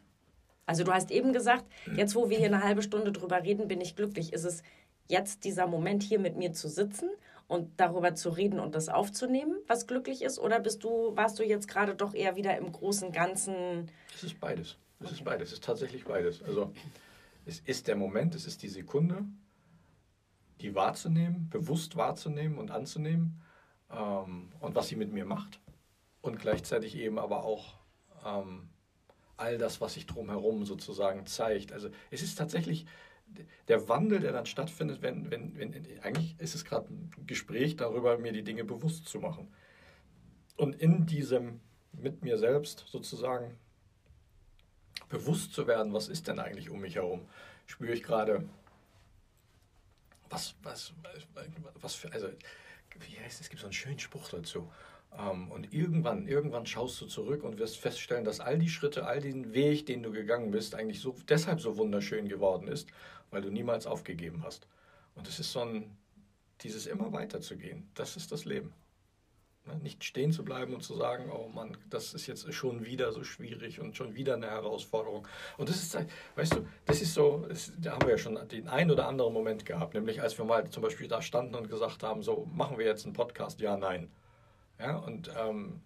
Also 0.67 0.85
du 0.85 0.93
hast 0.93 1.11
eben 1.11 1.33
gesagt, 1.33 1.65
jetzt 1.97 2.15
wo 2.15 2.31
wir 2.31 2.39
hier 2.39 2.47
eine 2.47 2.63
halbe 2.63 2.83
Stunde 2.83 3.11
drüber 3.11 3.43
reden, 3.43 3.69
bin 3.69 3.81
ich 3.81 3.97
glücklich. 3.97 4.33
Ist 4.33 4.45
es 4.45 4.63
jetzt 5.09 5.45
dieser 5.45 5.67
Moment 5.67 6.03
hier 6.03 6.19
mit 6.19 6.37
mir 6.37 6.53
zu 6.53 6.69
sitzen 6.69 7.11
und 7.49 7.69
darüber 7.79 8.15
zu 8.15 8.31
reden 8.31 8.61
und 8.61 8.77
das 8.77 8.89
aufzunehmen, 8.89 9.57
was 9.67 9.89
glücklich 9.89 10.23
ist? 10.23 10.39
Oder 10.39 10.61
bist 10.61 10.85
du, 10.85 11.17
warst 11.17 11.39
du 11.39 11.43
jetzt 11.43 11.67
gerade 11.67 11.97
doch 11.97 12.15
eher 12.15 12.37
wieder 12.37 12.57
im 12.57 12.71
großen 12.71 13.11
Ganzen? 13.11 13.91
Es 14.15 14.23
ist 14.23 14.39
beides. 14.39 14.77
Es 15.01 15.07
okay. 15.07 15.15
ist 15.15 15.25
beides. 15.25 15.49
Es 15.49 15.55
ist 15.55 15.65
tatsächlich 15.65 16.05
beides. 16.05 16.43
Also 16.43 16.73
es 17.47 17.61
ist 17.61 17.89
der 17.89 17.97
Moment, 17.97 18.37
es 18.37 18.47
ist 18.47 18.63
die 18.63 18.69
Sekunde, 18.69 19.25
die 20.63 20.75
wahrzunehmen, 20.75 21.49
bewusst 21.51 21.97
wahrzunehmen 21.97 22.59
und 22.59 22.71
anzunehmen 22.71 23.41
ähm, 23.91 24.53
und 24.61 24.75
was 24.75 24.89
sie 24.89 24.97
mit 24.97 25.13
mir 25.13 25.25
macht. 25.25 25.61
Und 26.21 26.39
gleichzeitig 26.39 26.97
eben 26.97 27.19
aber 27.19 27.45
auch 27.45 27.79
ähm, 28.25 28.69
all 29.37 29.59
das, 29.59 29.81
was 29.81 29.95
sich 29.95 30.07
drumherum 30.07 30.65
sozusagen 30.65 31.27
zeigt. 31.27 31.73
Also 31.73 31.89
es 32.11 32.23
ist 32.23 32.37
tatsächlich 32.37 32.87
der 33.69 33.89
Wandel, 33.89 34.21
der 34.21 34.33
dann 34.33 34.47
stattfindet, 34.47 35.03
wenn, 35.03 35.31
wenn, 35.31 35.57
wenn 35.57 35.73
eigentlich 36.03 36.39
ist 36.39 36.55
es 36.55 36.65
gerade 36.65 36.93
ein 36.93 37.11
Gespräch 37.27 37.77
darüber, 37.77 38.19
mir 38.19 38.33
die 38.33 38.43
Dinge 38.43 38.65
bewusst 38.65 39.09
zu 39.09 39.21
machen. 39.21 39.49
Und 40.57 40.75
in 40.77 41.07
diesem 41.07 41.61
mit 41.93 42.23
mir 42.23 42.39
selbst 42.39 42.85
sozusagen 42.89 43.57
bewusst 45.09 45.53
zu 45.53 45.67
werden, 45.67 45.93
was 45.93 46.09
ist 46.09 46.29
denn 46.29 46.39
eigentlich 46.39 46.71
um 46.71 46.81
mich 46.81 46.97
herum, 46.97 47.27
spüre 47.67 47.93
ich 47.93 48.03
gerade, 48.03 48.45
was, 50.31 50.55
was, 50.63 50.93
was 51.81 51.95
für, 51.95 52.13
also, 52.13 52.29
wie 53.01 53.21
heißt 53.21 53.41
es, 53.41 53.49
gibt 53.49 53.61
so 53.61 53.67
einen 53.67 53.73
schönen 53.73 53.99
Spruch 53.99 54.29
dazu. 54.31 54.71
Ähm, 55.19 55.51
und 55.51 55.73
irgendwann, 55.73 56.27
irgendwann 56.27 56.67
schaust 56.67 57.01
du 57.01 57.07
zurück 57.07 57.43
und 57.43 57.59
wirst 57.59 57.79
feststellen, 57.79 58.25
dass 58.25 58.41
all 58.41 58.59
die 58.59 58.69
Schritte, 58.69 59.07
all 59.07 59.21
den 59.21 59.53
Weg, 59.53 59.87
den 59.87 60.03
du 60.03 60.13
gegangen 60.13 60.51
bist, 60.51 60.75
eigentlich 60.75 61.01
so, 61.01 61.17
deshalb 61.29 61.61
so 61.61 61.77
wunderschön 61.77 62.29
geworden 62.29 62.69
ist, 62.69 62.89
weil 63.31 63.43
du 63.43 63.51
niemals 63.51 63.87
aufgegeben 63.87 64.43
hast. 64.45 64.67
Und 65.15 65.29
es 65.29 65.41
ist 65.41 65.53
so 65.53 65.61
ein, 65.61 65.97
dieses 66.61 66.87
immer 66.87 67.13
weiterzugehen, 67.13 67.91
das 67.95 68.17
ist 68.17 68.31
das 68.33 68.45
Leben. 68.45 68.73
Ne, 69.67 69.77
nicht 69.83 70.05
stehen 70.05 70.33
zu 70.33 70.43
bleiben 70.43 70.73
und 70.73 70.83
zu 70.83 70.95
sagen, 70.97 71.31
oh 71.31 71.49
Mann, 71.49 71.77
das 71.91 72.15
ist 72.15 72.27
jetzt 72.27 72.53
schon 72.55 72.87
wieder 72.87 73.13
so 73.13 73.25
schwierig 73.25 73.79
und 73.81 73.95
schon 73.95 74.15
wieder 74.15 74.35
eine 74.35 74.47
Herausforderung. 74.47 75.27
Und 75.59 75.69
das 75.69 75.77
ist, 75.77 75.99
weißt 76.35 76.57
du, 76.57 76.67
das 76.87 77.03
ist 77.03 77.13
so, 77.13 77.45
das, 77.47 77.73
da 77.79 77.93
haben 77.93 78.03
wir 78.03 78.13
ja 78.13 78.19
schon 78.19 78.39
den 78.49 78.69
einen 78.69 78.91
oder 78.91 79.07
anderen 79.07 79.35
Moment 79.35 79.67
gehabt, 79.67 79.95
nämlich 79.95 80.23
als 80.23 80.39
wir 80.39 80.47
mal 80.47 80.69
zum 80.71 80.83
Beispiel 80.83 81.09
da 81.09 81.21
standen 81.21 81.55
und 81.55 81.69
gesagt 81.69 82.03
haben, 82.03 82.23
so 82.23 82.49
machen 82.55 82.79
wir 82.79 82.87
jetzt 82.87 83.05
einen 83.05 83.13
Podcast, 83.13 83.61
ja, 83.61 83.77
nein. 83.77 84.11
Ja, 84.79 84.97
und 84.97 85.31
ähm, 85.39 85.83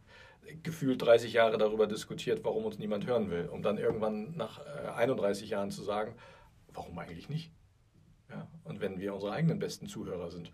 gefühlt 0.62 1.02
30 1.02 1.32
Jahre 1.32 1.58
darüber 1.58 1.88
diskutiert, 1.88 2.44
warum 2.44 2.66
uns 2.66 2.78
niemand 2.78 3.06
hören 3.06 3.30
will, 3.30 3.48
um 3.48 3.62
dann 3.62 3.78
irgendwann 3.78 4.37
nach 4.37 4.60
äh, 4.60 4.88
31 4.90 5.50
Jahren 5.50 5.72
zu 5.72 5.82
sagen, 5.82 6.14
warum 6.72 6.96
eigentlich 6.98 7.28
nicht? 7.28 7.50
Ja, 8.30 8.46
und 8.62 8.80
wenn 8.80 9.00
wir 9.00 9.14
unsere 9.14 9.32
eigenen 9.32 9.58
besten 9.58 9.88
Zuhörer 9.88 10.30
sind, 10.30 10.52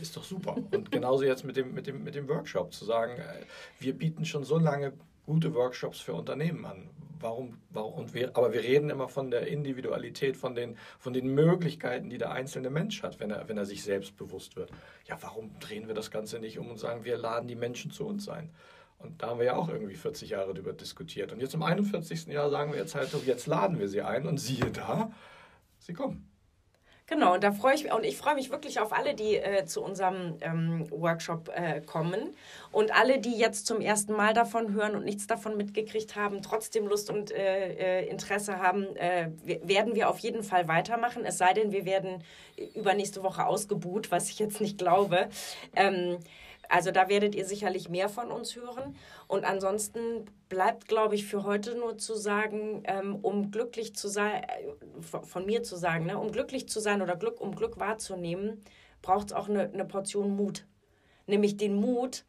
ist 0.00 0.16
doch 0.16 0.24
super. 0.24 0.56
Und 0.72 0.90
genauso 0.90 1.24
jetzt 1.24 1.44
mit 1.44 1.56
dem, 1.56 1.74
mit 1.74 1.86
dem, 1.86 2.04
mit 2.04 2.14
dem 2.14 2.28
Workshop 2.28 2.72
zu 2.72 2.84
sagen, 2.84 3.18
äh, 3.18 3.44
wir 3.78 3.96
bieten 3.96 4.24
schon 4.24 4.44
so 4.44 4.58
lange 4.58 4.92
gute 5.24 5.54
Workshops 5.54 6.00
für 6.00 6.14
Unternehmen 6.14 6.64
an. 6.64 6.90
Warum, 7.20 7.58
warum 7.70 7.94
und 7.94 8.14
wir, 8.14 8.36
aber 8.36 8.52
wir 8.52 8.62
reden 8.62 8.90
immer 8.90 9.08
von 9.08 9.30
der 9.30 9.48
Individualität, 9.48 10.36
von 10.36 10.54
den, 10.54 10.76
von 11.00 11.12
den 11.12 11.34
Möglichkeiten, 11.34 12.10
die 12.10 12.18
der 12.18 12.30
einzelne 12.30 12.70
Mensch 12.70 13.02
hat, 13.02 13.18
wenn 13.18 13.30
er, 13.30 13.48
wenn 13.48 13.58
er 13.58 13.66
sich 13.66 13.82
selbst 13.82 14.16
bewusst 14.16 14.54
wird. 14.54 14.70
Ja, 15.06 15.18
warum 15.20 15.58
drehen 15.58 15.88
wir 15.88 15.94
das 15.94 16.12
Ganze 16.12 16.38
nicht 16.38 16.58
um 16.58 16.70
und 16.70 16.78
sagen, 16.78 17.04
wir 17.04 17.18
laden 17.18 17.48
die 17.48 17.56
Menschen 17.56 17.90
zu 17.90 18.06
uns 18.06 18.28
ein? 18.28 18.50
Und 18.98 19.22
da 19.22 19.28
haben 19.28 19.38
wir 19.38 19.46
ja 19.46 19.56
auch 19.56 19.68
irgendwie 19.68 19.94
40 19.96 20.30
Jahre 20.30 20.54
darüber 20.54 20.72
diskutiert. 20.72 21.32
Und 21.32 21.40
jetzt 21.40 21.54
im 21.54 21.62
41. 21.62 22.26
Jahr 22.26 22.50
sagen 22.50 22.72
wir 22.72 22.78
jetzt 22.78 22.94
halt, 22.94 23.10
jetzt 23.26 23.46
laden 23.46 23.78
wir 23.78 23.88
sie 23.88 24.02
ein 24.02 24.26
und 24.26 24.38
siehe 24.38 24.70
da, 24.70 25.12
sie 25.78 25.92
kommen. 25.92 26.27
Genau, 27.08 27.32
und 27.34 27.42
da 27.42 27.52
freue 27.52 27.74
ich 27.74 27.84
mich 27.84 27.92
und 27.92 28.04
ich 28.04 28.18
freue 28.18 28.34
mich 28.34 28.50
wirklich 28.50 28.80
auf 28.80 28.92
alle, 28.92 29.14
die 29.14 29.36
äh, 29.36 29.64
zu 29.64 29.82
unserem 29.82 30.36
ähm, 30.42 30.86
Workshop 30.90 31.48
äh, 31.48 31.80
kommen 31.80 32.34
und 32.70 32.94
alle, 32.94 33.18
die 33.18 33.34
jetzt 33.34 33.66
zum 33.66 33.80
ersten 33.80 34.12
Mal 34.12 34.34
davon 34.34 34.74
hören 34.74 34.94
und 34.94 35.06
nichts 35.06 35.26
davon 35.26 35.56
mitgekriegt 35.56 36.16
haben, 36.16 36.42
trotzdem 36.42 36.86
Lust 36.86 37.08
und 37.08 37.30
äh, 37.30 38.02
äh 38.02 38.08
Interesse 38.08 38.58
haben, 38.58 38.94
äh, 38.96 39.30
werden 39.42 39.94
wir 39.94 40.10
auf 40.10 40.18
jeden 40.18 40.42
Fall 40.42 40.68
weitermachen. 40.68 41.24
Es 41.24 41.38
sei 41.38 41.54
denn, 41.54 41.72
wir 41.72 41.86
werden 41.86 42.22
übernächste 42.74 43.22
Woche 43.22 43.46
ausgebuht, 43.46 44.10
was 44.10 44.28
ich 44.28 44.38
jetzt 44.38 44.60
nicht 44.60 44.76
glaube. 44.76 45.30
Ähm, 45.74 46.18
also 46.68 46.90
da 46.90 47.08
werdet 47.08 47.34
ihr 47.34 47.44
sicherlich 47.44 47.88
mehr 47.88 48.08
von 48.08 48.30
uns 48.30 48.56
hören. 48.56 48.96
Und 49.26 49.44
ansonsten 49.44 50.26
bleibt, 50.48 50.86
glaube 50.88 51.14
ich, 51.14 51.26
für 51.26 51.44
heute 51.44 51.74
nur 51.74 51.98
zu 51.98 52.14
sagen, 52.14 52.82
ähm, 52.84 53.16
um 53.22 53.50
glücklich 53.50 53.94
zu 53.94 54.08
sein, 54.08 54.42
äh, 54.44 55.22
von 55.22 55.46
mir 55.46 55.62
zu 55.62 55.76
sagen, 55.76 56.06
ne, 56.06 56.18
um 56.18 56.30
glücklich 56.30 56.68
zu 56.68 56.80
sein 56.80 57.02
oder 57.02 57.16
Glück, 57.16 57.40
um 57.40 57.54
Glück 57.54 57.78
wahrzunehmen, 57.78 58.60
braucht 59.02 59.28
es 59.28 59.32
auch 59.32 59.48
eine, 59.48 59.70
eine 59.72 59.84
Portion 59.84 60.36
Mut. 60.36 60.66
Nämlich 61.26 61.56
den 61.56 61.74
Mut, 61.74 62.24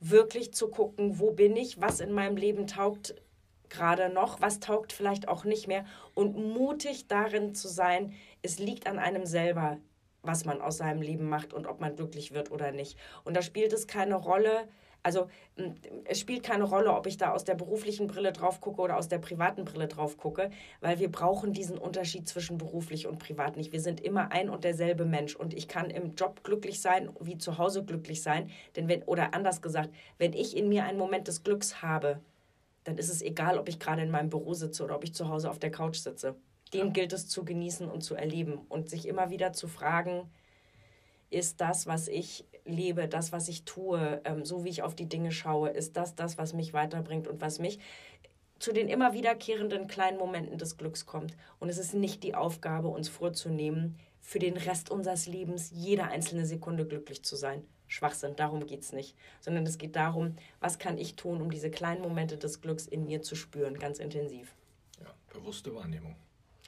wirklich 0.00 0.54
zu 0.54 0.68
gucken, 0.68 1.18
wo 1.18 1.32
bin 1.32 1.56
ich, 1.56 1.80
was 1.80 2.00
in 2.00 2.12
meinem 2.12 2.36
Leben 2.36 2.66
taugt 2.66 3.14
gerade 3.68 4.08
noch, 4.08 4.40
was 4.40 4.58
taugt 4.58 4.92
vielleicht 4.92 5.28
auch 5.28 5.44
nicht 5.44 5.68
mehr 5.68 5.84
und 6.14 6.36
mutig 6.36 7.06
darin 7.06 7.54
zu 7.54 7.68
sein, 7.68 8.12
es 8.42 8.58
liegt 8.58 8.86
an 8.86 8.98
einem 8.98 9.26
selber 9.26 9.78
was 10.22 10.44
man 10.44 10.60
aus 10.60 10.78
seinem 10.78 11.02
Leben 11.02 11.28
macht 11.28 11.52
und 11.52 11.66
ob 11.66 11.80
man 11.80 11.96
glücklich 11.96 12.32
wird 12.32 12.50
oder 12.50 12.72
nicht. 12.72 12.98
Und 13.24 13.36
da 13.36 13.42
spielt 13.42 13.72
es 13.72 13.86
keine 13.86 14.16
Rolle, 14.16 14.68
also 15.02 15.28
es 16.04 16.20
spielt 16.20 16.42
keine 16.42 16.64
Rolle, 16.64 16.92
ob 16.92 17.06
ich 17.06 17.16
da 17.16 17.32
aus 17.32 17.44
der 17.44 17.54
beruflichen 17.54 18.06
Brille 18.06 18.32
drauf 18.32 18.60
gucke 18.60 18.82
oder 18.82 18.98
aus 18.98 19.08
der 19.08 19.18
privaten 19.18 19.64
Brille 19.64 19.88
drauf 19.88 20.18
gucke, 20.18 20.50
weil 20.80 20.98
wir 20.98 21.10
brauchen 21.10 21.52
diesen 21.52 21.78
Unterschied 21.78 22.28
zwischen 22.28 22.58
beruflich 22.58 23.06
und 23.06 23.18
privat 23.18 23.56
nicht. 23.56 23.72
Wir 23.72 23.80
sind 23.80 24.00
immer 24.00 24.32
ein 24.32 24.50
und 24.50 24.64
derselbe 24.64 25.04
Mensch 25.06 25.34
und 25.34 25.54
ich 25.54 25.68
kann 25.68 25.90
im 25.90 26.14
Job 26.14 26.44
glücklich 26.44 26.80
sein, 26.80 27.10
wie 27.20 27.38
zu 27.38 27.58
Hause 27.58 27.84
glücklich 27.84 28.22
sein, 28.22 28.50
denn 28.76 28.88
wenn 28.88 29.02
oder 29.04 29.34
anders 29.34 29.62
gesagt, 29.62 29.90
wenn 30.18 30.32
ich 30.34 30.56
in 30.56 30.68
mir 30.68 30.84
einen 30.84 30.98
Moment 30.98 31.28
des 31.28 31.42
Glücks 31.42 31.80
habe, 31.82 32.20
dann 32.84 32.98
ist 32.98 33.10
es 33.10 33.22
egal, 33.22 33.58
ob 33.58 33.68
ich 33.68 33.78
gerade 33.78 34.02
in 34.02 34.10
meinem 34.10 34.30
Büro 34.30 34.54
sitze 34.54 34.84
oder 34.84 34.96
ob 34.96 35.04
ich 35.04 35.14
zu 35.14 35.28
Hause 35.28 35.50
auf 35.50 35.58
der 35.58 35.70
Couch 35.70 35.96
sitze 35.96 36.36
den 36.72 36.92
gilt 36.92 37.12
es 37.12 37.28
zu 37.28 37.44
genießen 37.44 37.88
und 37.88 38.02
zu 38.02 38.14
erleben 38.14 38.60
und 38.68 38.88
sich 38.88 39.06
immer 39.06 39.30
wieder 39.30 39.52
zu 39.52 39.68
fragen, 39.68 40.30
ist 41.30 41.60
das, 41.60 41.86
was 41.86 42.08
ich 42.08 42.44
lebe, 42.64 43.08
das, 43.08 43.32
was 43.32 43.48
ich 43.48 43.64
tue, 43.64 44.20
ähm, 44.24 44.44
so 44.44 44.64
wie 44.64 44.68
ich 44.68 44.82
auf 44.82 44.94
die 44.94 45.08
Dinge 45.08 45.32
schaue, 45.32 45.70
ist 45.70 45.96
das 45.96 46.14
das, 46.14 46.38
was 46.38 46.52
mich 46.52 46.72
weiterbringt 46.72 47.28
und 47.28 47.40
was 47.40 47.58
mich 47.58 47.78
zu 48.58 48.72
den 48.72 48.88
immer 48.88 49.14
wiederkehrenden 49.14 49.88
kleinen 49.88 50.18
Momenten 50.18 50.58
des 50.58 50.76
Glücks 50.76 51.06
kommt. 51.06 51.34
Und 51.58 51.70
es 51.70 51.78
ist 51.78 51.94
nicht 51.94 52.22
die 52.22 52.34
Aufgabe, 52.34 52.88
uns 52.88 53.08
vorzunehmen, 53.08 53.98
für 54.20 54.38
den 54.38 54.56
Rest 54.56 54.90
unseres 54.90 55.26
Lebens 55.26 55.70
jede 55.74 56.04
einzelne 56.04 56.44
Sekunde 56.44 56.86
glücklich 56.86 57.24
zu 57.24 57.36
sein. 57.36 57.64
Schwachsinn, 57.88 58.36
darum 58.36 58.66
geht 58.66 58.82
es 58.82 58.92
nicht. 58.92 59.16
Sondern 59.40 59.66
es 59.66 59.78
geht 59.78 59.96
darum, 59.96 60.36
was 60.60 60.78
kann 60.78 60.98
ich 60.98 61.16
tun, 61.16 61.40
um 61.40 61.50
diese 61.50 61.70
kleinen 61.70 62.02
Momente 62.02 62.36
des 62.36 62.60
Glücks 62.60 62.86
in 62.86 63.06
mir 63.06 63.22
zu 63.22 63.34
spüren, 63.34 63.78
ganz 63.78 63.98
intensiv. 63.98 64.54
Ja, 65.00 65.12
bewusste 65.32 65.74
Wahrnehmung. 65.74 66.14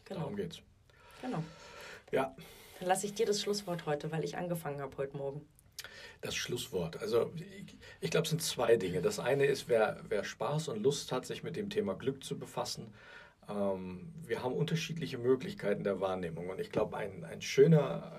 Genau. 0.05 0.21
Darum 0.21 0.37
geht's. 0.37 0.61
Genau. 1.21 1.43
Ja. 2.11 2.35
Dann 2.79 2.89
lasse 2.89 3.07
ich 3.07 3.15
dir 3.15 3.27
das 3.27 3.41
Schlusswort 3.41 3.87
heute, 3.87 4.11
weil 4.11 4.25
ich 4.25 4.37
angefangen 4.37 4.81
habe 4.81 4.97
heute 4.97 5.17
Morgen. 5.17 5.47
Das 6.21 6.35
Schlusswort. 6.35 7.01
Also 7.01 7.33
ich, 7.37 7.77
ich 8.01 8.11
glaube, 8.11 8.25
es 8.25 8.31
sind 8.31 8.43
zwei 8.43 8.77
Dinge. 8.77 9.03
Das 9.03 9.19
eine 9.19 9.47
ist, 9.47 9.69
wer, 9.69 10.01
wer 10.09 10.25
Spaß 10.25 10.69
und 10.69 10.83
Lust 10.83 11.13
hat, 11.13 11.27
sich 11.27 11.43
mit 11.43 11.57
dem 11.57 11.71
Thema 11.71 11.95
Glück 11.95 12.23
zu 12.23 12.39
befassen. 12.39 12.93
Ähm, 13.49 14.13
wir 14.27 14.43
haben 14.43 14.55
unterschiedliche 14.55 15.19
Möglichkeiten 15.19 15.85
der 15.85 16.01
Wahrnehmung. 16.01 16.49
Und 16.49 16.61
ich 16.61 16.71
glaube, 16.71 16.97
ein, 16.97 17.25
ein 17.25 17.43
schöner 17.43 18.13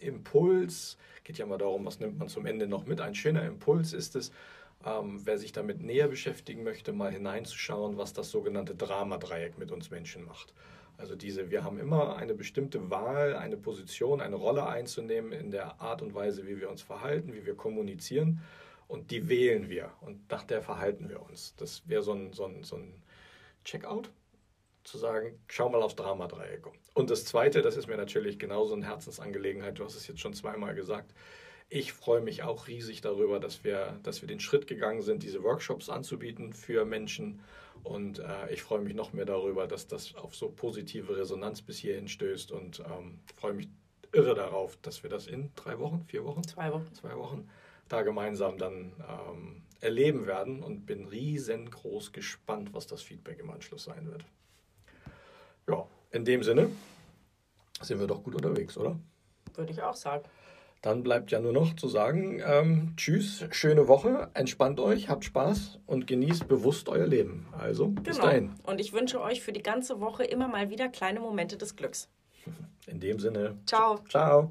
äh, 0.00 0.06
Impuls, 0.06 0.98
geht 1.24 1.38
ja 1.38 1.46
mal 1.46 1.58
darum, 1.58 1.84
was 1.84 2.00
nimmt 2.00 2.18
man 2.18 2.28
zum 2.28 2.46
Ende 2.46 2.66
noch 2.66 2.86
mit, 2.86 3.00
ein 3.00 3.14
schöner 3.14 3.44
Impuls 3.44 3.92
ist 3.92 4.16
es, 4.16 4.32
ähm, 4.84 5.20
wer 5.24 5.38
sich 5.38 5.52
damit 5.52 5.80
näher 5.80 6.08
beschäftigen 6.08 6.64
möchte, 6.64 6.92
mal 6.92 7.12
hineinzuschauen, 7.12 7.96
was 7.96 8.12
das 8.12 8.30
sogenannte 8.30 8.74
Dramadreieck 8.74 9.58
mit 9.58 9.70
uns 9.70 9.90
Menschen 9.90 10.24
macht. 10.24 10.52
Also 11.02 11.16
diese, 11.16 11.50
wir 11.50 11.64
haben 11.64 11.80
immer 11.80 12.16
eine 12.16 12.32
bestimmte 12.32 12.88
Wahl, 12.88 13.34
eine 13.34 13.56
Position, 13.56 14.20
eine 14.20 14.36
Rolle 14.36 14.68
einzunehmen 14.68 15.32
in 15.32 15.50
der 15.50 15.80
Art 15.80 16.00
und 16.00 16.14
Weise, 16.14 16.46
wie 16.46 16.60
wir 16.60 16.70
uns 16.70 16.80
verhalten, 16.80 17.34
wie 17.34 17.44
wir 17.44 17.56
kommunizieren. 17.56 18.40
Und 18.86 19.10
die 19.10 19.28
wählen 19.28 19.68
wir 19.68 19.90
und 20.02 20.30
nach 20.30 20.44
der 20.44 20.62
verhalten 20.62 21.08
wir 21.08 21.20
uns. 21.20 21.56
Das 21.56 21.88
wäre 21.88 22.02
so 22.02 22.12
ein, 22.12 22.32
so 22.32 22.44
ein, 22.44 22.62
so 22.62 22.76
ein 22.76 23.02
Checkout, 23.64 24.10
zu 24.84 24.96
sagen, 24.96 25.40
schau 25.48 25.68
mal 25.70 25.82
aufs 25.82 25.96
Dramadreieck. 25.96 26.66
Und 26.94 27.10
das 27.10 27.24
Zweite, 27.24 27.62
das 27.62 27.76
ist 27.76 27.88
mir 27.88 27.96
natürlich 27.96 28.38
genauso 28.38 28.74
eine 28.74 28.86
Herzensangelegenheit, 28.86 29.80
du 29.80 29.84
hast 29.84 29.96
es 29.96 30.06
jetzt 30.06 30.20
schon 30.20 30.34
zweimal 30.34 30.76
gesagt, 30.76 31.12
ich 31.68 31.92
freue 31.92 32.20
mich 32.20 32.44
auch 32.44 32.68
riesig 32.68 33.00
darüber, 33.00 33.40
dass 33.40 33.64
wir, 33.64 33.98
dass 34.04 34.20
wir 34.22 34.28
den 34.28 34.38
Schritt 34.38 34.68
gegangen 34.68 35.02
sind, 35.02 35.24
diese 35.24 35.42
Workshops 35.42 35.88
anzubieten 35.88 36.52
für 36.52 36.84
Menschen. 36.84 37.40
Und 37.82 38.20
äh, 38.20 38.52
ich 38.52 38.62
freue 38.62 38.80
mich 38.80 38.94
noch 38.94 39.12
mehr 39.12 39.24
darüber, 39.24 39.66
dass 39.66 39.86
das 39.86 40.14
auf 40.14 40.34
so 40.34 40.50
positive 40.50 41.16
Resonanz 41.16 41.62
bis 41.62 41.78
hierhin 41.78 42.08
stößt 42.08 42.52
und 42.52 42.80
ähm, 42.80 43.20
freue 43.36 43.54
mich 43.54 43.68
irre 44.12 44.34
darauf, 44.34 44.76
dass 44.82 45.02
wir 45.02 45.10
das 45.10 45.26
in 45.26 45.50
drei 45.56 45.78
Wochen, 45.78 46.04
vier 46.06 46.24
Wochen? 46.24 46.44
Zwei 46.44 46.72
Wochen. 46.72 46.92
Zwei 46.94 47.16
Wochen 47.16 47.48
da 47.92 48.00
gemeinsam 48.02 48.56
dann 48.56 48.92
ähm, 49.06 49.62
erleben 49.80 50.26
werden 50.26 50.62
und 50.62 50.86
bin 50.86 51.04
riesengroß 51.04 52.12
gespannt, 52.12 52.72
was 52.72 52.86
das 52.86 53.02
Feedback 53.02 53.38
im 53.38 53.50
Anschluss 53.50 53.84
sein 53.84 54.06
wird. 54.10 54.24
Ja, 55.68 55.86
in 56.10 56.24
dem 56.24 56.42
Sinne 56.42 56.70
sind 57.82 58.00
wir 58.00 58.06
doch 58.06 58.22
gut 58.22 58.34
unterwegs, 58.34 58.78
oder? 58.78 58.98
Würde 59.54 59.72
ich 59.72 59.82
auch 59.82 59.94
sagen. 59.94 60.24
Dann 60.82 61.04
bleibt 61.04 61.30
ja 61.30 61.40
nur 61.40 61.52
noch 61.52 61.76
zu 61.76 61.86
sagen, 61.86 62.42
ähm, 62.44 62.94
tschüss, 62.96 63.44
schöne 63.52 63.86
Woche, 63.86 64.30
entspannt 64.34 64.80
euch, 64.80 65.08
habt 65.08 65.24
Spaß 65.24 65.78
und 65.86 66.08
genießt 66.08 66.48
bewusst 66.48 66.88
euer 66.88 67.06
Leben. 67.06 67.46
Also 67.56 67.86
bis 67.88 68.16
Genau. 68.16 68.26
dahin. 68.28 68.50
Und 68.64 68.80
ich 68.80 68.92
wünsche 68.92 69.20
euch 69.20 69.42
für 69.42 69.52
die 69.52 69.62
ganze 69.62 70.00
Woche 70.00 70.24
immer 70.24 70.48
mal 70.48 70.70
wieder 70.70 70.88
kleine 70.88 71.20
Momente 71.20 71.56
des 71.56 71.76
Glücks. 71.76 72.08
In 72.88 72.98
dem 72.98 73.20
Sinne, 73.20 73.56
Ciao. 73.64 74.00
ciao. 74.08 74.50